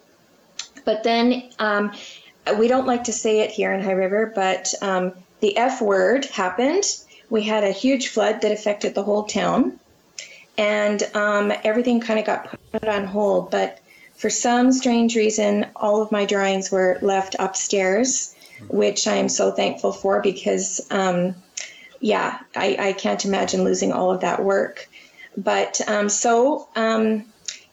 [0.85, 1.93] But then um,
[2.59, 6.25] we don't like to say it here in High River, but um, the F word
[6.25, 6.83] happened.
[7.29, 9.79] We had a huge flood that affected the whole town,
[10.57, 13.51] and um, everything kind of got put on hold.
[13.51, 13.79] But
[14.15, 18.35] for some strange reason, all of my drawings were left upstairs,
[18.67, 21.35] which I am so thankful for because, um,
[21.99, 24.89] yeah, I, I can't imagine losing all of that work.
[25.37, 27.25] But um, so um,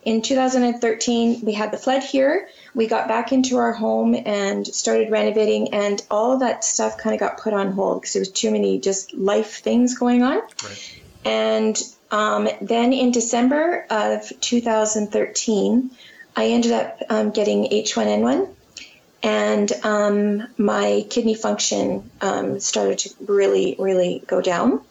[0.05, 2.49] in 2013, we had the flood here.
[2.75, 7.21] We got back into our home and started renovating, and all that stuff kind of
[7.21, 10.39] got put on hold because there was too many just life things going on.
[10.63, 11.01] Right.
[11.25, 15.91] And um, then in December of 2013,
[16.37, 18.49] I ended up um, getting H1N1,
[19.23, 24.83] and um, my kidney function um, started to really, really go down.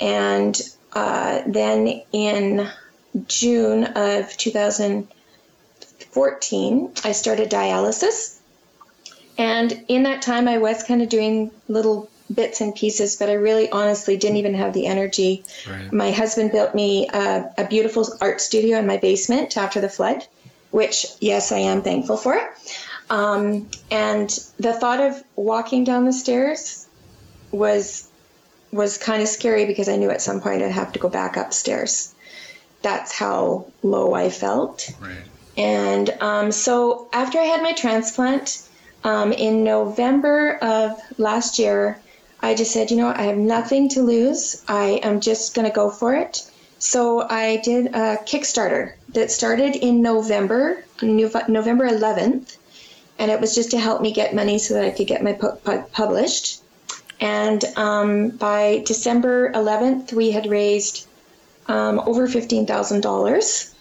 [0.00, 0.58] And
[0.92, 2.68] uh, then in
[3.26, 4.36] June of
[6.18, 8.38] 2014, I started dialysis.
[9.36, 13.34] And in that time, I was kind of doing little bits and pieces, but I
[13.34, 15.44] really honestly didn't even have the energy.
[15.68, 15.92] Right.
[15.92, 20.26] My husband built me a, a beautiful art studio in my basement after the flood,
[20.70, 22.36] which, yes, I am thankful for.
[23.10, 24.28] Um, and
[24.58, 26.86] the thought of walking down the stairs
[27.50, 28.06] was
[28.70, 31.38] was kind of scary because I knew at some point I'd have to go back
[31.38, 32.14] upstairs.
[32.82, 34.90] That's how low I felt.
[35.00, 35.24] Right.
[35.58, 38.62] And um, so after I had my transplant
[39.02, 42.00] um, in November of last year,
[42.40, 44.62] I just said, you know, I have nothing to lose.
[44.68, 46.48] I am just going to go for it.
[46.78, 52.56] So I did a Kickstarter that started in November, November 11th,
[53.18, 55.32] and it was just to help me get money so that I could get my
[55.32, 56.62] book pu- published.
[57.20, 61.08] And um, by December 11th, we had raised
[61.66, 63.74] um, over $15,000.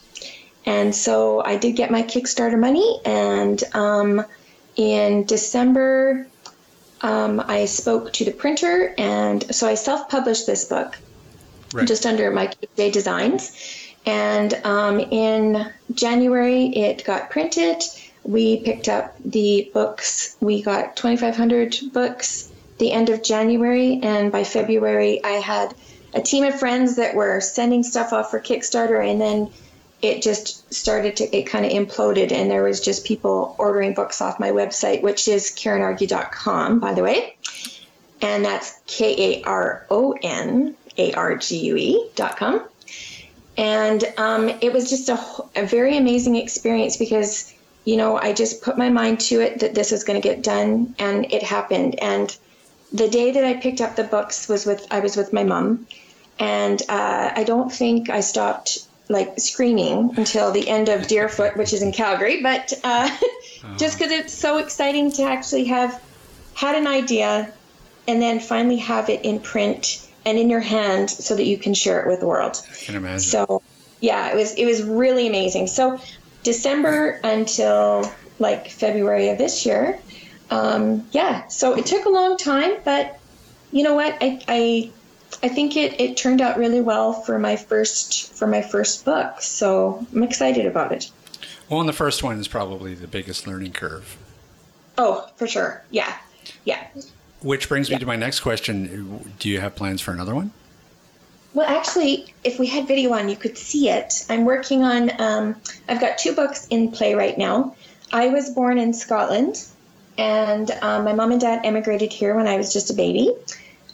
[0.68, 3.00] And so I did get my Kickstarter money.
[3.06, 4.24] And um,
[4.76, 6.28] in December,
[7.02, 8.94] um, I spoke to the printer.
[8.98, 10.96] And so I self published this book
[11.74, 11.88] Right.
[11.88, 13.52] just under my Day Designs.
[14.06, 17.84] And um, in January, it got printed.
[18.24, 20.38] We picked up the books.
[20.40, 24.00] We got 2,500 books the end of January.
[24.02, 25.76] And by February, I had
[26.14, 29.06] a team of friends that were sending stuff off for Kickstarter.
[29.06, 29.50] And then
[30.02, 32.32] it just started to, it kind of imploded.
[32.32, 37.04] And there was just people ordering books off my website, which is karonargue.com, by the
[37.04, 37.36] way.
[38.22, 42.64] And that's K A R O N A R G U E dot com.
[43.58, 45.20] And um, it was just a,
[45.56, 47.54] a very amazing experience because,
[47.86, 50.44] you know, I just put my mind to it that this was going to get
[50.44, 52.00] done and it happened.
[52.00, 52.36] And
[52.94, 55.88] the day that I picked up the books was with, I was with my mom.
[56.40, 61.74] And uh, I don't think I stopped like screaming until the end of Deerfoot, which
[61.74, 62.42] is in Calgary.
[62.42, 63.10] But uh,
[63.78, 66.02] just because it's so exciting to actually have
[66.54, 67.54] had an idea
[68.08, 71.74] and then finally have it in print and in your hand so that you can
[71.74, 72.62] share it with the world.
[72.70, 73.20] I can imagine.
[73.20, 73.62] So
[74.00, 75.68] yeah, it was it was really amazing.
[75.68, 76.00] So
[76.44, 80.00] December until like February of this year.
[80.50, 83.20] Um, yeah, so it took a long time, but
[83.72, 84.18] you know what?
[84.22, 84.92] I, I
[85.44, 89.42] I think it, it turned out really well for my first for my first book.
[89.42, 91.12] So I'm excited about it.
[91.70, 94.18] well, and the first one is probably the biggest learning curve.
[94.98, 95.84] Oh, for sure.
[95.92, 96.18] Yeah.
[96.64, 96.86] Yeah.
[97.42, 99.34] Which brings me to my next question.
[99.38, 100.52] Do you have plans for another one?
[101.54, 104.26] Well, actually, if we had video on, you could see it.
[104.30, 105.56] I'm working on, um,
[105.88, 107.76] I've got two books in play right now.
[108.12, 109.66] I was born in Scotland,
[110.18, 113.32] and um, my mom and dad emigrated here when I was just a baby.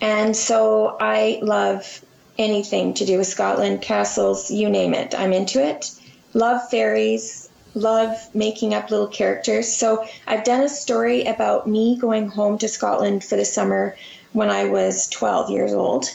[0.01, 2.03] And so I love
[2.37, 5.13] anything to do with Scotland, castles, you name it.
[5.17, 5.91] I'm into it.
[6.33, 9.73] Love fairies, love making up little characters.
[9.73, 13.95] So I've done a story about me going home to Scotland for the summer
[14.31, 16.05] when I was 12 years old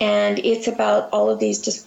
[0.00, 1.86] and it's about all of these just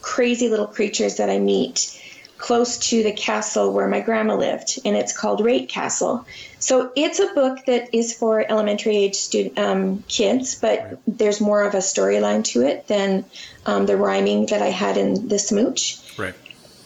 [0.00, 1.99] crazy little creatures that I meet
[2.40, 6.26] close to the castle where my grandma lived, and it's called Rate Castle.
[6.58, 11.62] So it's a book that is for elementary age student um, kids, but there's more
[11.62, 13.24] of a storyline to it than
[13.66, 15.98] um, the rhyming that I had in the Smooch.
[16.18, 16.34] Right.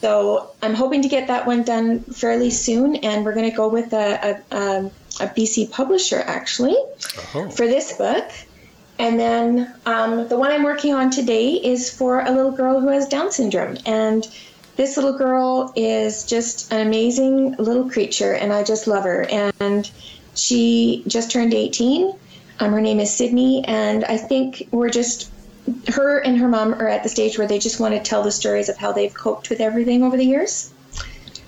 [0.01, 3.69] So I'm hoping to get that one done fairly soon, and we're going to go
[3.69, 4.85] with a, a, a,
[5.21, 6.75] a BC publisher actually
[7.33, 7.49] Oh.
[7.49, 8.29] for this book.
[8.99, 12.89] And then um, the one I'm working on today is for a little girl who
[12.89, 13.77] has Down syndrome.
[13.85, 14.25] And
[14.75, 19.25] this little girl is just an amazing little creature, and I just love her.
[19.59, 19.89] And
[20.33, 22.13] she just turned 18.
[22.59, 25.31] Um, her name is Sydney, and I think we're just
[25.87, 28.31] her and her mom are at the stage where they just want to tell the
[28.31, 30.71] stories of how they've coped with everything over the years.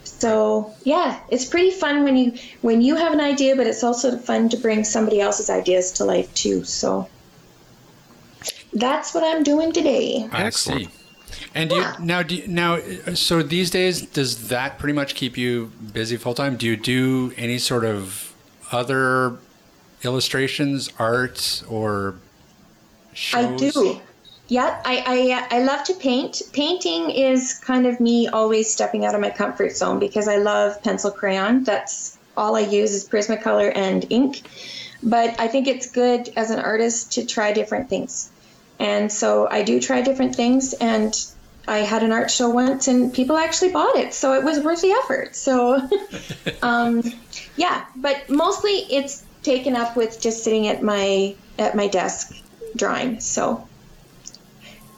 [0.03, 4.17] So yeah, it's pretty fun when you when you have an idea, but it's also
[4.17, 6.63] fun to bring somebody else's ideas to life too.
[6.63, 7.07] So
[8.73, 10.27] that's what I'm doing today.
[10.31, 10.85] I Excellent.
[10.85, 10.96] see.
[11.53, 15.15] And do you, now, do you, now, uh, so these days, does that pretty much
[15.15, 16.55] keep you busy full time?
[16.55, 18.33] Do you do any sort of
[18.71, 19.37] other
[20.03, 22.15] illustrations, art, or
[23.13, 23.53] shows?
[23.53, 24.01] I do.
[24.49, 26.41] Yeah, I, I uh, I love to paint.
[26.53, 30.81] Painting is kind of me always stepping out of my comfort zone because I love
[30.83, 31.65] pencil crayon.
[31.65, 34.43] That's all I use is Prismacolor and ink.
[35.03, 38.31] But I think it's good as an artist to try different things.
[38.79, 41.13] And so I do try different things and
[41.67, 44.13] I had an art show once and people actually bought it.
[44.13, 45.35] So it was worth the effort.
[45.35, 45.87] So
[46.61, 47.03] um,
[47.55, 52.33] yeah, but mostly it's taken up with just sitting at my at my desk
[52.75, 53.19] drawing.
[53.19, 53.67] So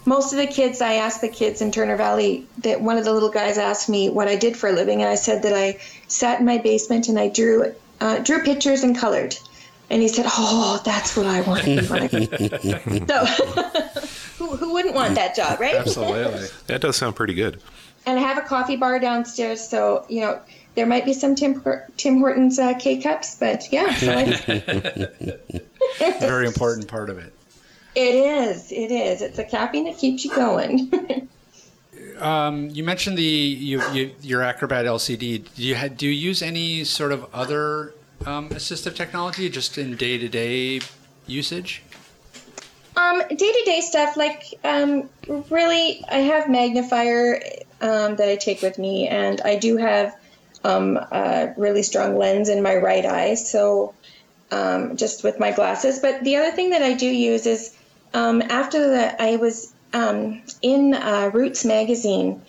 [0.05, 3.13] most of the kids, I asked the kids in Turner Valley that one of the
[3.13, 5.79] little guys asked me what I did for a living, and I said that I
[6.07, 9.35] sat in my basement and I drew uh, drew pictures and colored.
[9.91, 12.07] And he said, "Oh, that's what I want." to do when I-"
[13.07, 13.25] so,
[14.37, 15.75] who, who wouldn't want that job, right?
[15.75, 16.47] Absolutely.
[16.67, 17.59] That does sound pretty good.
[18.05, 20.39] and I have a coffee bar downstairs, so you know
[20.75, 21.61] there might be some Tim
[21.97, 24.25] Tim Hortons uh, K cups, but yeah, so I,
[26.19, 27.33] Very important part of it.
[27.95, 28.71] it is.
[28.71, 29.21] It is.
[29.21, 31.27] It's a caffeine that keeps you going.
[32.19, 35.45] Um, you mentioned the you, you, your Acrobat LCD.
[35.55, 37.93] Do you ha- do you use any sort of other
[38.25, 40.81] um, assistive technology just in day to day
[41.27, 41.83] usage?
[42.95, 45.09] Um, day to day stuff, like um,
[45.49, 47.41] really, I have magnifier
[47.81, 50.15] um, that I take with me, and I do have
[50.63, 53.93] um, a really strong lens in my right eye, so
[54.51, 55.99] um, just with my glasses.
[55.99, 57.75] But the other thing that I do use is
[58.13, 62.41] um, after the, I was um, in uh, Roots magazine.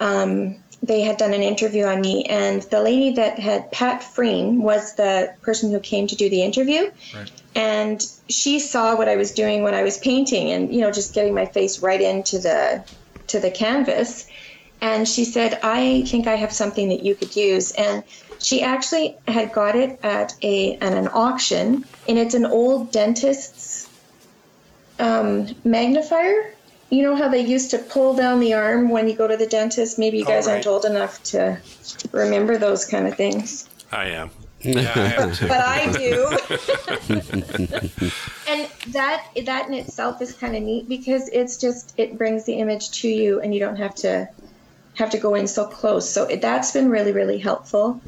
[0.00, 4.62] Um, they had done an interview on me, and the lady that had Pat Freen
[4.62, 6.90] was the person who came to do the interview.
[7.14, 7.30] Right.
[7.54, 11.14] and she saw what I was doing when I was painting and you know just
[11.14, 12.84] getting my face right into the
[13.28, 14.26] to the canvas.
[14.80, 17.72] And she said I think I have something that you could use.
[17.72, 18.04] And
[18.38, 23.88] she actually had got it at a at an auction and it's an old dentist's
[24.98, 26.54] um, magnifier
[26.90, 29.46] you know how they used to pull down the arm when you go to the
[29.46, 30.54] dentist maybe you Oh, guys right.
[30.54, 31.58] aren't old enough to
[32.12, 34.30] remember those kind of things I am.
[34.62, 36.36] Yeah, I but I do.
[38.46, 42.54] and that that in itself is kind of neat because it's just it brings the
[42.54, 44.28] image to you, and you don't have to
[44.94, 46.08] have to go in so close.
[46.08, 48.00] So it, that's been really really helpful.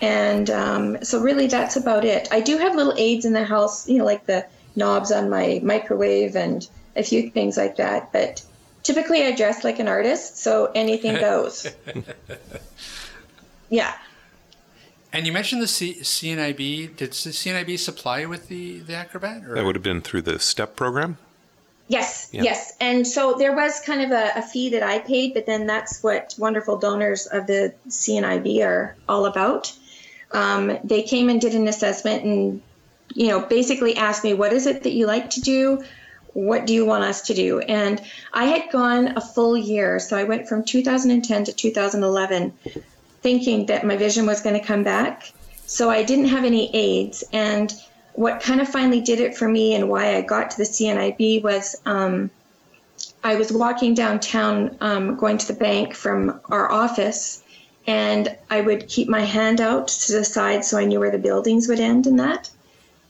[0.00, 2.28] And um, so really that's about it.
[2.30, 5.60] I do have little aids in the house, you know, like the knobs on my
[5.62, 8.12] microwave and a few things like that.
[8.12, 8.42] But
[8.82, 11.66] typically I dress like an artist, so anything goes.
[13.70, 13.94] yeah.
[15.12, 16.96] And you mentioned the C- CNIB.
[16.96, 19.44] Did the CNIB supply you with the, the Acrobat?
[19.44, 19.54] Or?
[19.54, 21.18] That would have been through the STEP program.
[21.86, 22.42] Yes, Yeah.
[22.42, 22.76] yes.
[22.80, 26.02] And so there was kind of a, a fee that I paid, but then that's
[26.02, 29.72] what wonderful donors of the CNIB are all about.
[30.32, 32.62] Um, they came and did an assessment and,
[33.12, 35.84] you know, basically asked me, what is it that you like to do?
[36.34, 37.60] What do you want us to do?
[37.60, 38.00] And
[38.32, 39.98] I had gone a full year.
[39.98, 42.52] So I went from 2010 to 2011
[43.22, 45.32] thinking that my vision was going to come back.
[45.66, 47.24] So I didn't have any aids.
[47.32, 47.72] And
[48.12, 51.42] what kind of finally did it for me and why I got to the CNIB
[51.42, 52.30] was um,
[53.22, 57.42] I was walking downtown um, going to the bank from our office,
[57.86, 61.18] and I would keep my hand out to the side so I knew where the
[61.18, 62.50] buildings would end and that.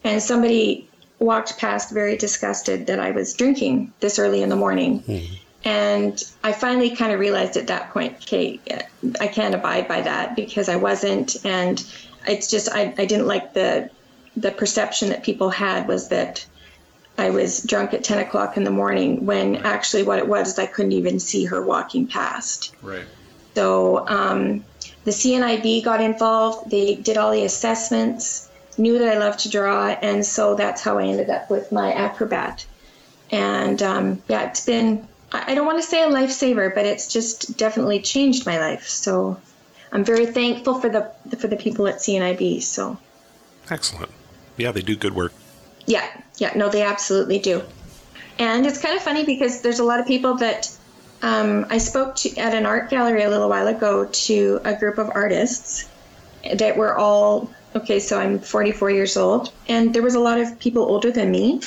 [0.02, 0.88] And somebody
[1.24, 5.02] walked past very disgusted that I was drinking this early in the morning.
[5.64, 8.60] And I finally kind of realized at that point, okay,
[9.18, 11.36] I can't abide by that because I wasn't.
[11.44, 11.82] And
[12.26, 13.90] it's just, I, I didn't like the,
[14.36, 16.46] the perception that people had was that
[17.16, 20.58] I was drunk at 10 o'clock in the morning when actually what it was is
[20.58, 22.74] I couldn't even see her walking past.
[22.82, 23.06] Right.
[23.54, 24.64] So um,
[25.04, 26.70] the CNIB got involved.
[26.70, 30.98] They did all the assessments, knew that I loved to draw, and so that's how
[30.98, 32.66] I ended up with my Acrobat.
[33.30, 37.56] And um, yeah, it's been, I don't want to say a lifesaver, but it's just
[37.56, 38.86] definitely changed my life.
[38.88, 39.40] So
[39.92, 42.62] I'm very thankful for the for the people at CNIB.
[42.62, 42.98] So
[43.70, 44.10] Excellent.
[44.56, 45.32] Yeah, they do good work.
[45.86, 46.06] yeah,
[46.36, 47.62] yeah, no, they absolutely do.
[48.38, 50.70] And it's kind of funny because there's a lot of people that
[51.22, 54.98] um, I spoke to at an art gallery a little while ago to a group
[54.98, 55.88] of artists
[56.52, 58.00] that were all okay.
[58.00, 61.60] So I'm 44 years old, and there was a lot of people older than me,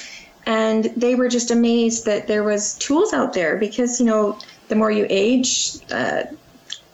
[0.45, 4.37] and they were just amazed that there was tools out there because you know
[4.67, 6.23] the more you age, uh,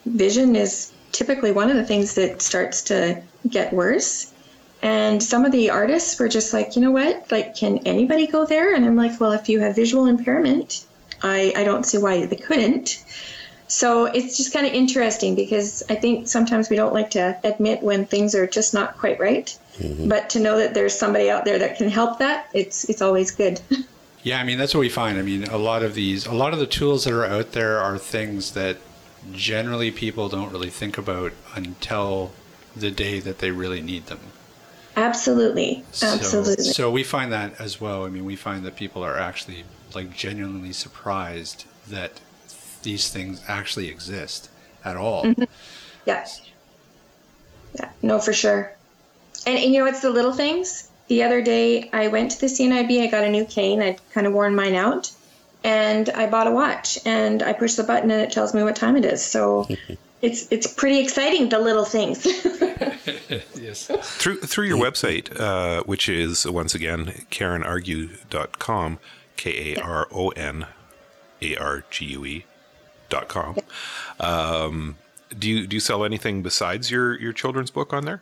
[0.06, 4.32] vision is typically one of the things that starts to get worse.
[4.82, 7.32] And some of the artists were just like, you know what?
[7.32, 8.76] Like, can anybody go there?
[8.76, 10.86] And I'm like, well, if you have visual impairment,
[11.22, 13.02] I, I don't see why they couldn't.
[13.68, 17.82] So it's just kind of interesting because I think sometimes we don't like to admit
[17.82, 19.58] when things are just not quite right.
[19.78, 20.10] Mm-hmm.
[20.10, 23.32] But to know that there's somebody out there that can help that, it's it's always
[23.32, 23.62] good.
[24.24, 25.20] Yeah, I mean that's what we find.
[25.20, 27.80] I mean, a lot of these, a lot of the tools that are out there
[27.80, 28.78] are things that
[29.34, 32.32] generally people don't really think about until
[32.76, 34.20] the day that they really need them.
[34.96, 36.64] absolutely, absolutely.
[36.64, 38.06] So, so we find that as well.
[38.06, 42.22] I mean, we find that people are actually like genuinely surprised that
[42.84, 44.50] these things actually exist
[44.86, 45.34] at all.
[46.06, 46.28] Yeah.
[47.76, 48.76] Yeah, no, for sure.
[49.46, 50.90] And, and you know, it's the little things.
[51.08, 53.02] The other day, I went to the CNIB.
[53.02, 53.82] I got a new cane.
[53.82, 55.12] I'd kind of worn mine out,
[55.64, 56.98] and I bought a watch.
[57.06, 59.24] And I push the button, and it tells me what time it is.
[59.24, 59.68] So
[60.22, 61.50] it's it's pretty exciting.
[61.50, 62.26] The little things.
[63.56, 63.88] yes.
[64.18, 69.00] Through through your website, uh, which is once again karonargue.com,
[69.36, 70.68] K A R O N
[71.42, 72.46] A R G U E
[73.14, 73.56] dot com.
[74.20, 74.96] Um,
[75.38, 78.22] do you do you sell anything besides your your children's book on there?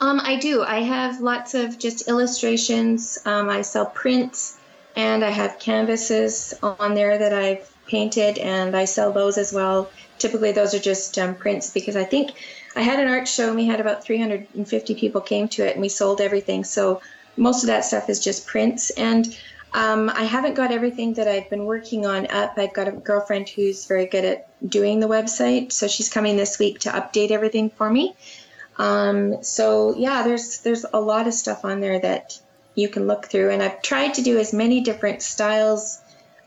[0.00, 0.62] Um, I do.
[0.62, 3.18] I have lots of just illustrations.
[3.24, 4.58] Um, I sell prints,
[4.96, 9.90] and I have canvases on there that I've painted, and I sell those as well.
[10.18, 12.32] Typically, those are just um, prints because I think
[12.76, 15.80] I had an art show and we had about 350 people came to it, and
[15.80, 16.64] we sold everything.
[16.64, 17.00] So
[17.36, 19.36] most of that stuff is just prints, and
[19.74, 22.54] um, I haven't got everything that I've been working on up.
[22.56, 26.60] I've got a girlfriend who's very good at doing the website, so she's coming this
[26.60, 28.14] week to update everything for me.
[28.78, 32.38] Um, so yeah, there's there's a lot of stuff on there that
[32.76, 36.00] you can look through, and I've tried to do as many different styles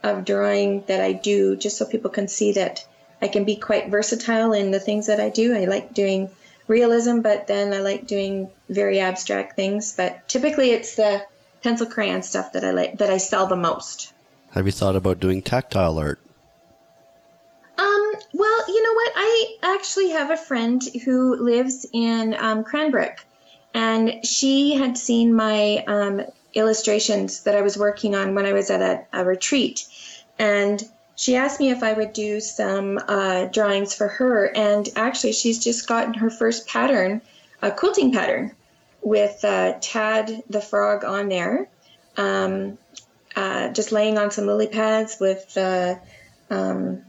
[0.03, 2.85] of drawing that I do, just so people can see that
[3.21, 5.53] I can be quite versatile in the things that I do.
[5.53, 6.29] I like doing
[6.67, 9.93] realism, but then I like doing very abstract things.
[9.97, 11.25] But typically, it's the
[11.61, 14.13] pencil crayon stuff that I like that I sell the most.
[14.51, 16.19] Have you thought about doing tactile art?
[17.77, 19.13] Um, well, you know what?
[19.15, 23.23] I actually have a friend who lives in um, Cranbrook,
[23.73, 26.21] and she had seen my um,
[26.53, 29.85] illustrations that I was working on when I was at a, a retreat.
[30.39, 30.83] And
[31.15, 34.45] she asked me if I would do some uh, drawings for her.
[34.55, 37.21] And actually, she's just gotten her first pattern,
[37.61, 38.53] a quilting pattern,
[39.07, 41.69] with uh, Tad the frog on there.
[42.17, 42.77] Um,
[43.37, 45.95] uh, just laying on some lily pads with uh,
[46.49, 47.03] um,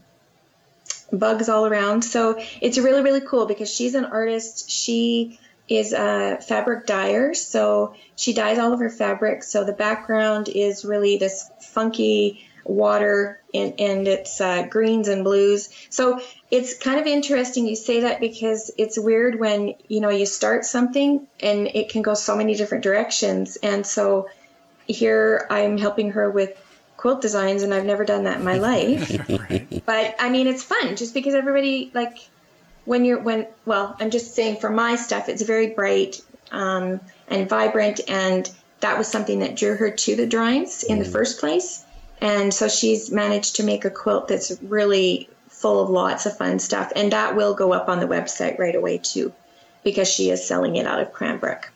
[1.11, 2.03] bugs all around.
[2.03, 4.69] So it's really, really cool because she's an artist.
[4.69, 7.33] She is a fabric dyer.
[7.33, 9.43] So she dyes all of her fabric.
[9.43, 15.67] So the background is really this funky water and, and it's uh, greens and blues.
[15.89, 16.21] So
[16.51, 20.65] it's kind of interesting you say that because it's weird when you know you start
[20.65, 23.57] something and it can go so many different directions.
[23.57, 24.29] And so
[24.87, 26.57] here I'm helping her with
[26.97, 29.29] quilt designs and I've never done that in my life.
[29.49, 29.83] right.
[29.85, 32.17] but I mean it's fun just because everybody like
[32.85, 36.19] when you're when well I'm just saying for my stuff it's very bright
[36.51, 41.05] um, and vibrant and that was something that drew her to the drawings in the
[41.05, 41.85] first place.
[42.21, 45.29] And so she's managed to make a quilt that's really
[45.59, 46.91] full of lots of fun stuff.
[46.95, 49.33] And that will go up on the website right away too,
[49.83, 51.69] because she is selling it out of Cranbrook.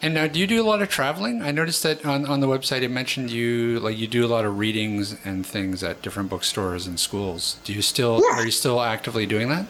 [0.00, 1.42] And now, do you do a lot of traveling?
[1.42, 4.44] I noticed that on, on the website it mentioned you like you do a lot
[4.44, 7.58] of readings and things at different bookstores and schools.
[7.64, 8.38] Do you still Yeah.
[8.38, 9.66] are you still actively doing that?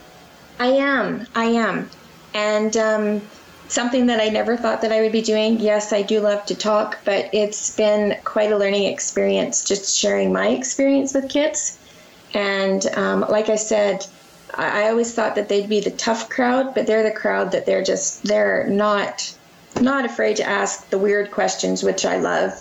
[0.61, 1.27] I am.
[1.35, 1.91] I am.
[2.35, 3.23] And um,
[3.69, 5.59] something that I never thought that I would be doing.
[5.59, 10.33] Yes, I do love to talk, but it's been quite a learning experience just sharing
[10.33, 11.79] my experience with kids.
[12.35, 14.07] And um, like I said,
[14.55, 17.67] I, I always thought that they'd be the tough crowd, but they're the crowd that
[17.67, 19.35] they're just, they're not
[19.81, 22.53] not afraid to ask the weird questions, which I love.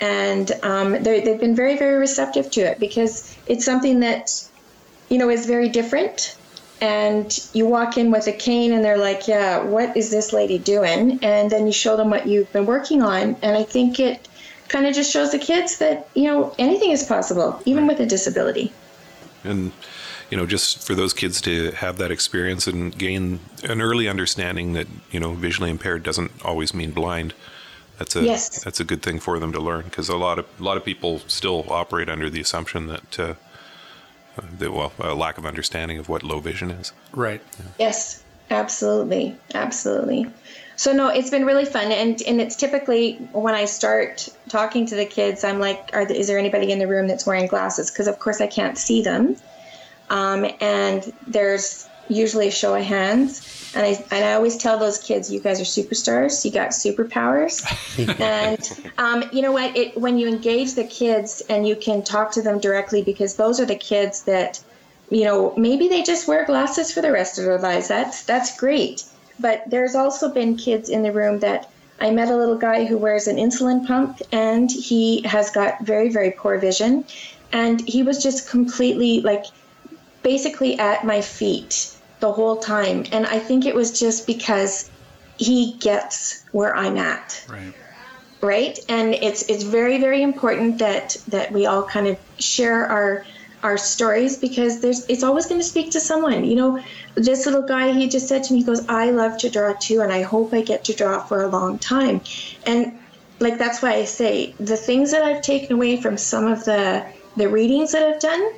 [0.00, 4.32] And um, they- they've been very, very receptive to it because it's something that,
[5.08, 6.36] you know, is very different.
[6.80, 10.58] And you walk in with a cane and they're like, yeah, what is this lady
[10.58, 11.20] doing?
[11.22, 13.36] And then you show them what you've been working on.
[13.42, 14.28] And I think it
[14.68, 18.06] kind of just shows the kids that, you know, anything is possible, even with a
[18.06, 18.72] disability.
[19.44, 19.72] And
[20.30, 24.72] you know just for those kids to have that experience and gain an early understanding
[24.72, 27.34] that you know visually impaired doesn't always mean blind
[27.98, 28.62] that's a Yes.
[28.62, 30.84] that's a good thing for them to learn because a lot of a lot of
[30.84, 33.34] people still operate under the assumption that uh,
[34.36, 37.40] uh, that well a lack of understanding of what low vision is Right.
[37.78, 40.26] Yes, absolutely, absolutely.
[40.78, 44.94] So no, it's been really fun, and and it's typically when I start talking to
[44.94, 47.90] the kids, I'm like, Are, is there anybody in the room that's wearing glasses?
[47.90, 49.34] Because of course I can't see them,
[50.08, 55.00] um, and there's usually a show of hands, and I and I always tell those
[55.00, 57.60] kids, you guys are superstars, you got superpowers,
[58.20, 59.76] and um, you know what?
[59.76, 63.58] It when you engage the kids and you can talk to them directly, because those
[63.58, 64.60] are the kids that
[65.10, 67.88] you know, maybe they just wear glasses for the rest of their lives.
[67.88, 69.02] That's that's great.
[69.40, 71.70] But there's also been kids in the room that
[72.00, 76.10] I met a little guy who wears an insulin pump and he has got very
[76.10, 77.04] very poor vision.
[77.52, 79.44] And he was just completely like
[80.22, 83.04] basically at my feet the whole time.
[83.12, 84.90] And I think it was just because
[85.38, 87.44] he gets where I'm at.
[87.48, 87.72] Right.
[88.40, 88.78] right?
[88.88, 93.24] And it's it's very very important that that we all kind of share our
[93.62, 96.82] our stories because there's it's always going to speak to someone you know?
[97.14, 100.00] This little guy he just said to me he goes i love to draw too
[100.00, 102.20] and i hope i get to draw for a long time.
[102.66, 102.98] And
[103.40, 107.04] like that's why i say the things that i've taken away from some of the
[107.36, 108.52] the readings that i've done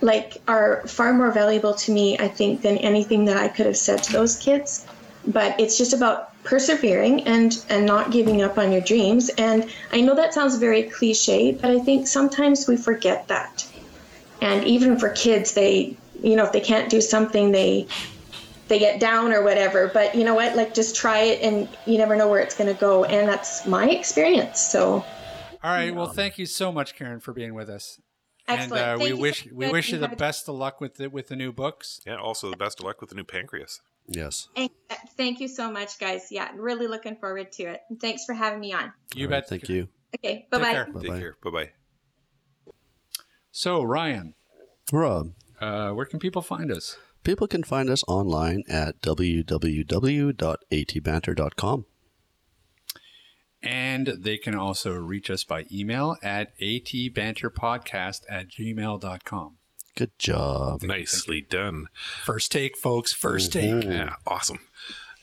[0.00, 3.76] like are far more valuable to me i think than anything that i could have
[3.76, 4.86] said to those kids.
[5.26, 9.30] But it's just about persevering and and not giving up on your dreams.
[9.38, 13.66] And i know that sounds very cliche but i think sometimes we forget that
[14.40, 17.86] and even for kids they you know if they can't do something they
[18.68, 21.98] they get down or whatever but you know what like just try it and you
[21.98, 25.04] never know where it's going to go and that's my experience so
[25.62, 25.94] All right.
[25.94, 27.98] Well, thank you so much, Karon, for being with us.
[28.48, 30.80] excellent And uh, Thank we you wish so we wish you the best of luck
[30.80, 32.00] with the with the new books.
[32.06, 34.48] yeah also the best of luck with the new pancreas Yes.
[34.54, 38.24] and, uh, thank you so much guys yeah really looking forward to it and thanks
[38.26, 39.48] for having me on You All right, bet.
[39.48, 39.88] Thank you.
[40.14, 40.88] okay bye bye Take care.
[41.42, 41.83] Bye take bye.
[43.54, 44.34] Care bye-bye So, Ryan,
[44.92, 46.98] Rob, uh, where can people find us?
[47.24, 51.86] people can find us online at www.atbanter.com.
[53.62, 59.56] And they can also reach us by email at atbanterpodcast at gmail.com.
[59.96, 60.82] Good job.
[60.82, 61.86] nicely done
[62.24, 63.14] First take, folks.
[63.14, 63.84] First take.
[63.84, 64.58] Yeah, awesome.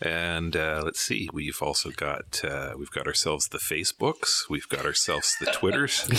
[0.01, 4.85] And uh, let's see, we've also got uh, we've got ourselves the Facebooks, we've got
[4.85, 6.09] ourselves the Twitters.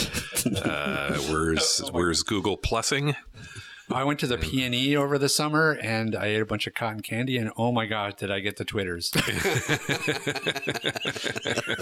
[0.64, 3.16] uh, where's where's Google Plusing?
[3.90, 7.00] I went to the PNE over the summer and I ate a bunch of cotton
[7.00, 9.10] candy and oh my god, did I get the Twitters.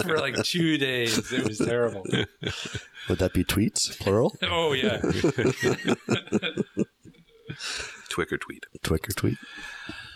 [0.03, 1.31] For like two days.
[1.31, 2.03] It was terrible.
[3.07, 4.35] Would that be tweets, plural?
[4.43, 4.97] Oh yeah.
[8.09, 8.65] Twicker tweet.
[8.83, 9.37] Twicker tweet?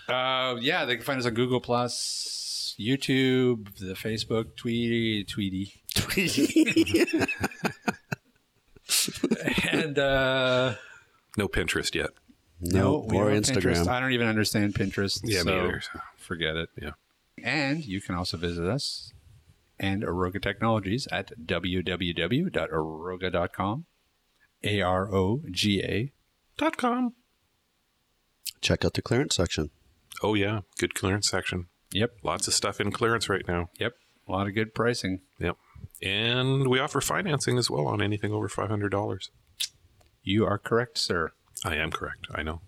[0.07, 5.81] Uh, yeah, they can find us on Google Plus, YouTube, the Facebook, Tweety, Tweety.
[5.95, 7.05] Tweety,
[9.71, 10.75] and uh
[11.37, 12.09] No Pinterest yet.
[12.61, 13.73] no, we more Instagram.
[13.75, 13.87] Pinterest.
[13.87, 15.19] I don't even understand Pinterest.
[15.23, 15.51] Yeah, me
[15.81, 15.99] so.
[16.17, 16.69] Forget it.
[16.81, 16.91] Yeah.
[17.43, 19.11] And you can also visit us
[19.79, 23.85] and Aroga Technologies at www.aroga.com.
[24.63, 26.11] A R O G A.
[26.57, 27.13] Dot com.
[28.61, 29.69] Check out the clearance section.
[30.23, 31.67] Oh yeah, good clearance section.
[31.91, 32.11] Yep.
[32.23, 33.69] Lots of stuff in clearance right now.
[33.79, 33.93] Yep.
[34.27, 35.21] A lot of good pricing.
[35.39, 35.57] Yep.
[36.01, 39.31] And we offer financing as well on anything over five hundred dollars.
[40.23, 41.31] You are correct, sir.
[41.63, 42.27] I am correct.
[42.33, 42.61] I know.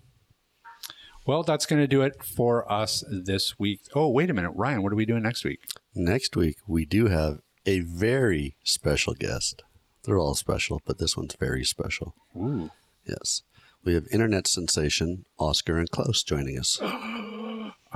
[1.26, 3.80] Well, that's going to do it for us this week.
[3.94, 4.52] Oh, wait a minute.
[4.52, 5.60] Ryan, what are we doing next week?
[5.94, 9.62] Next week, we do have a very special guest.
[10.04, 12.14] They're all special, but this one's very special.
[12.34, 12.70] Ooh.
[13.04, 13.42] Yes.
[13.84, 16.80] We have internet sensation Oskar and Klaus joining us.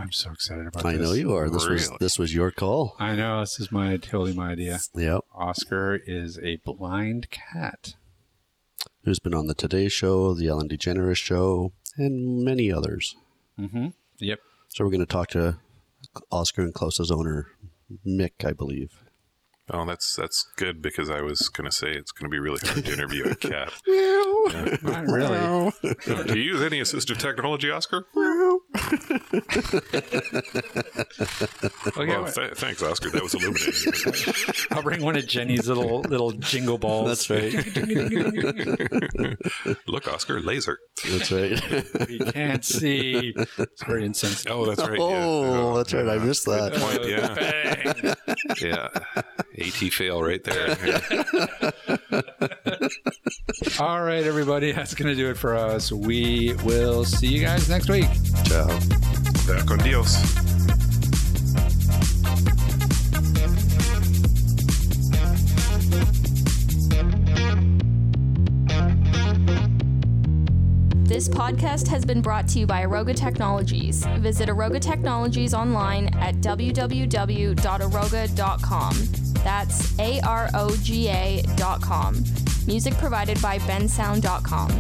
[0.02, 1.00] I'm so excited about I this.
[1.00, 1.48] I know you are.
[1.48, 2.96] This was this was your call.
[2.98, 3.38] I know.
[3.38, 4.80] This is my totally my idea.
[4.96, 5.20] Yep.
[5.32, 7.94] Oskar is a blind cat.
[9.04, 13.14] Who's been on the Today Show, the Ellen DeGeneres Show, and many others.
[13.56, 13.88] Mm-hmm.
[14.18, 14.40] Yep.
[14.70, 15.58] So we're going to talk to
[16.32, 17.46] Oskar and Klaus's owner,
[18.04, 18.90] Mick, I believe.
[19.70, 22.58] Oh, that's that's good because I was going to say it's going to be really
[22.66, 23.72] hard to interview a cat.
[24.82, 25.72] Not really.
[26.26, 28.04] Do you use any assistive technology, Oskar?
[31.94, 33.10] Okay, Well, th- thanks, Oskar.
[33.10, 34.64] That was illuminating.
[34.70, 37.26] I'll bring one of Jenny's little little jingle balls.
[37.26, 37.52] That's right.
[39.86, 40.78] Look, Oskar, laser.
[41.08, 41.60] That's right.
[42.08, 43.34] We can't see.
[43.36, 44.52] It's very insensitive.
[44.52, 44.98] Oh, that's right.
[44.98, 45.24] yeah.
[45.24, 46.08] oh, that's right.
[46.08, 46.72] I missed that.
[46.74, 48.14] Point, yeah,
[48.60, 48.88] yeah.
[49.58, 50.76] AT fail right there.
[53.80, 54.72] All right, everybody.
[54.72, 55.92] That's going to do it for us.
[55.92, 58.08] We will see you guys next week.
[58.44, 58.66] Ciao.
[59.46, 60.81] Back on Dios.
[71.12, 74.02] This podcast has been brought to you by Aroga Technologies.
[74.20, 77.54] Visit Aroga Technologies online at www.aroga.com.
[79.44, 82.24] That's A R O G A.com.
[82.66, 84.70] Music provided by bensound.com.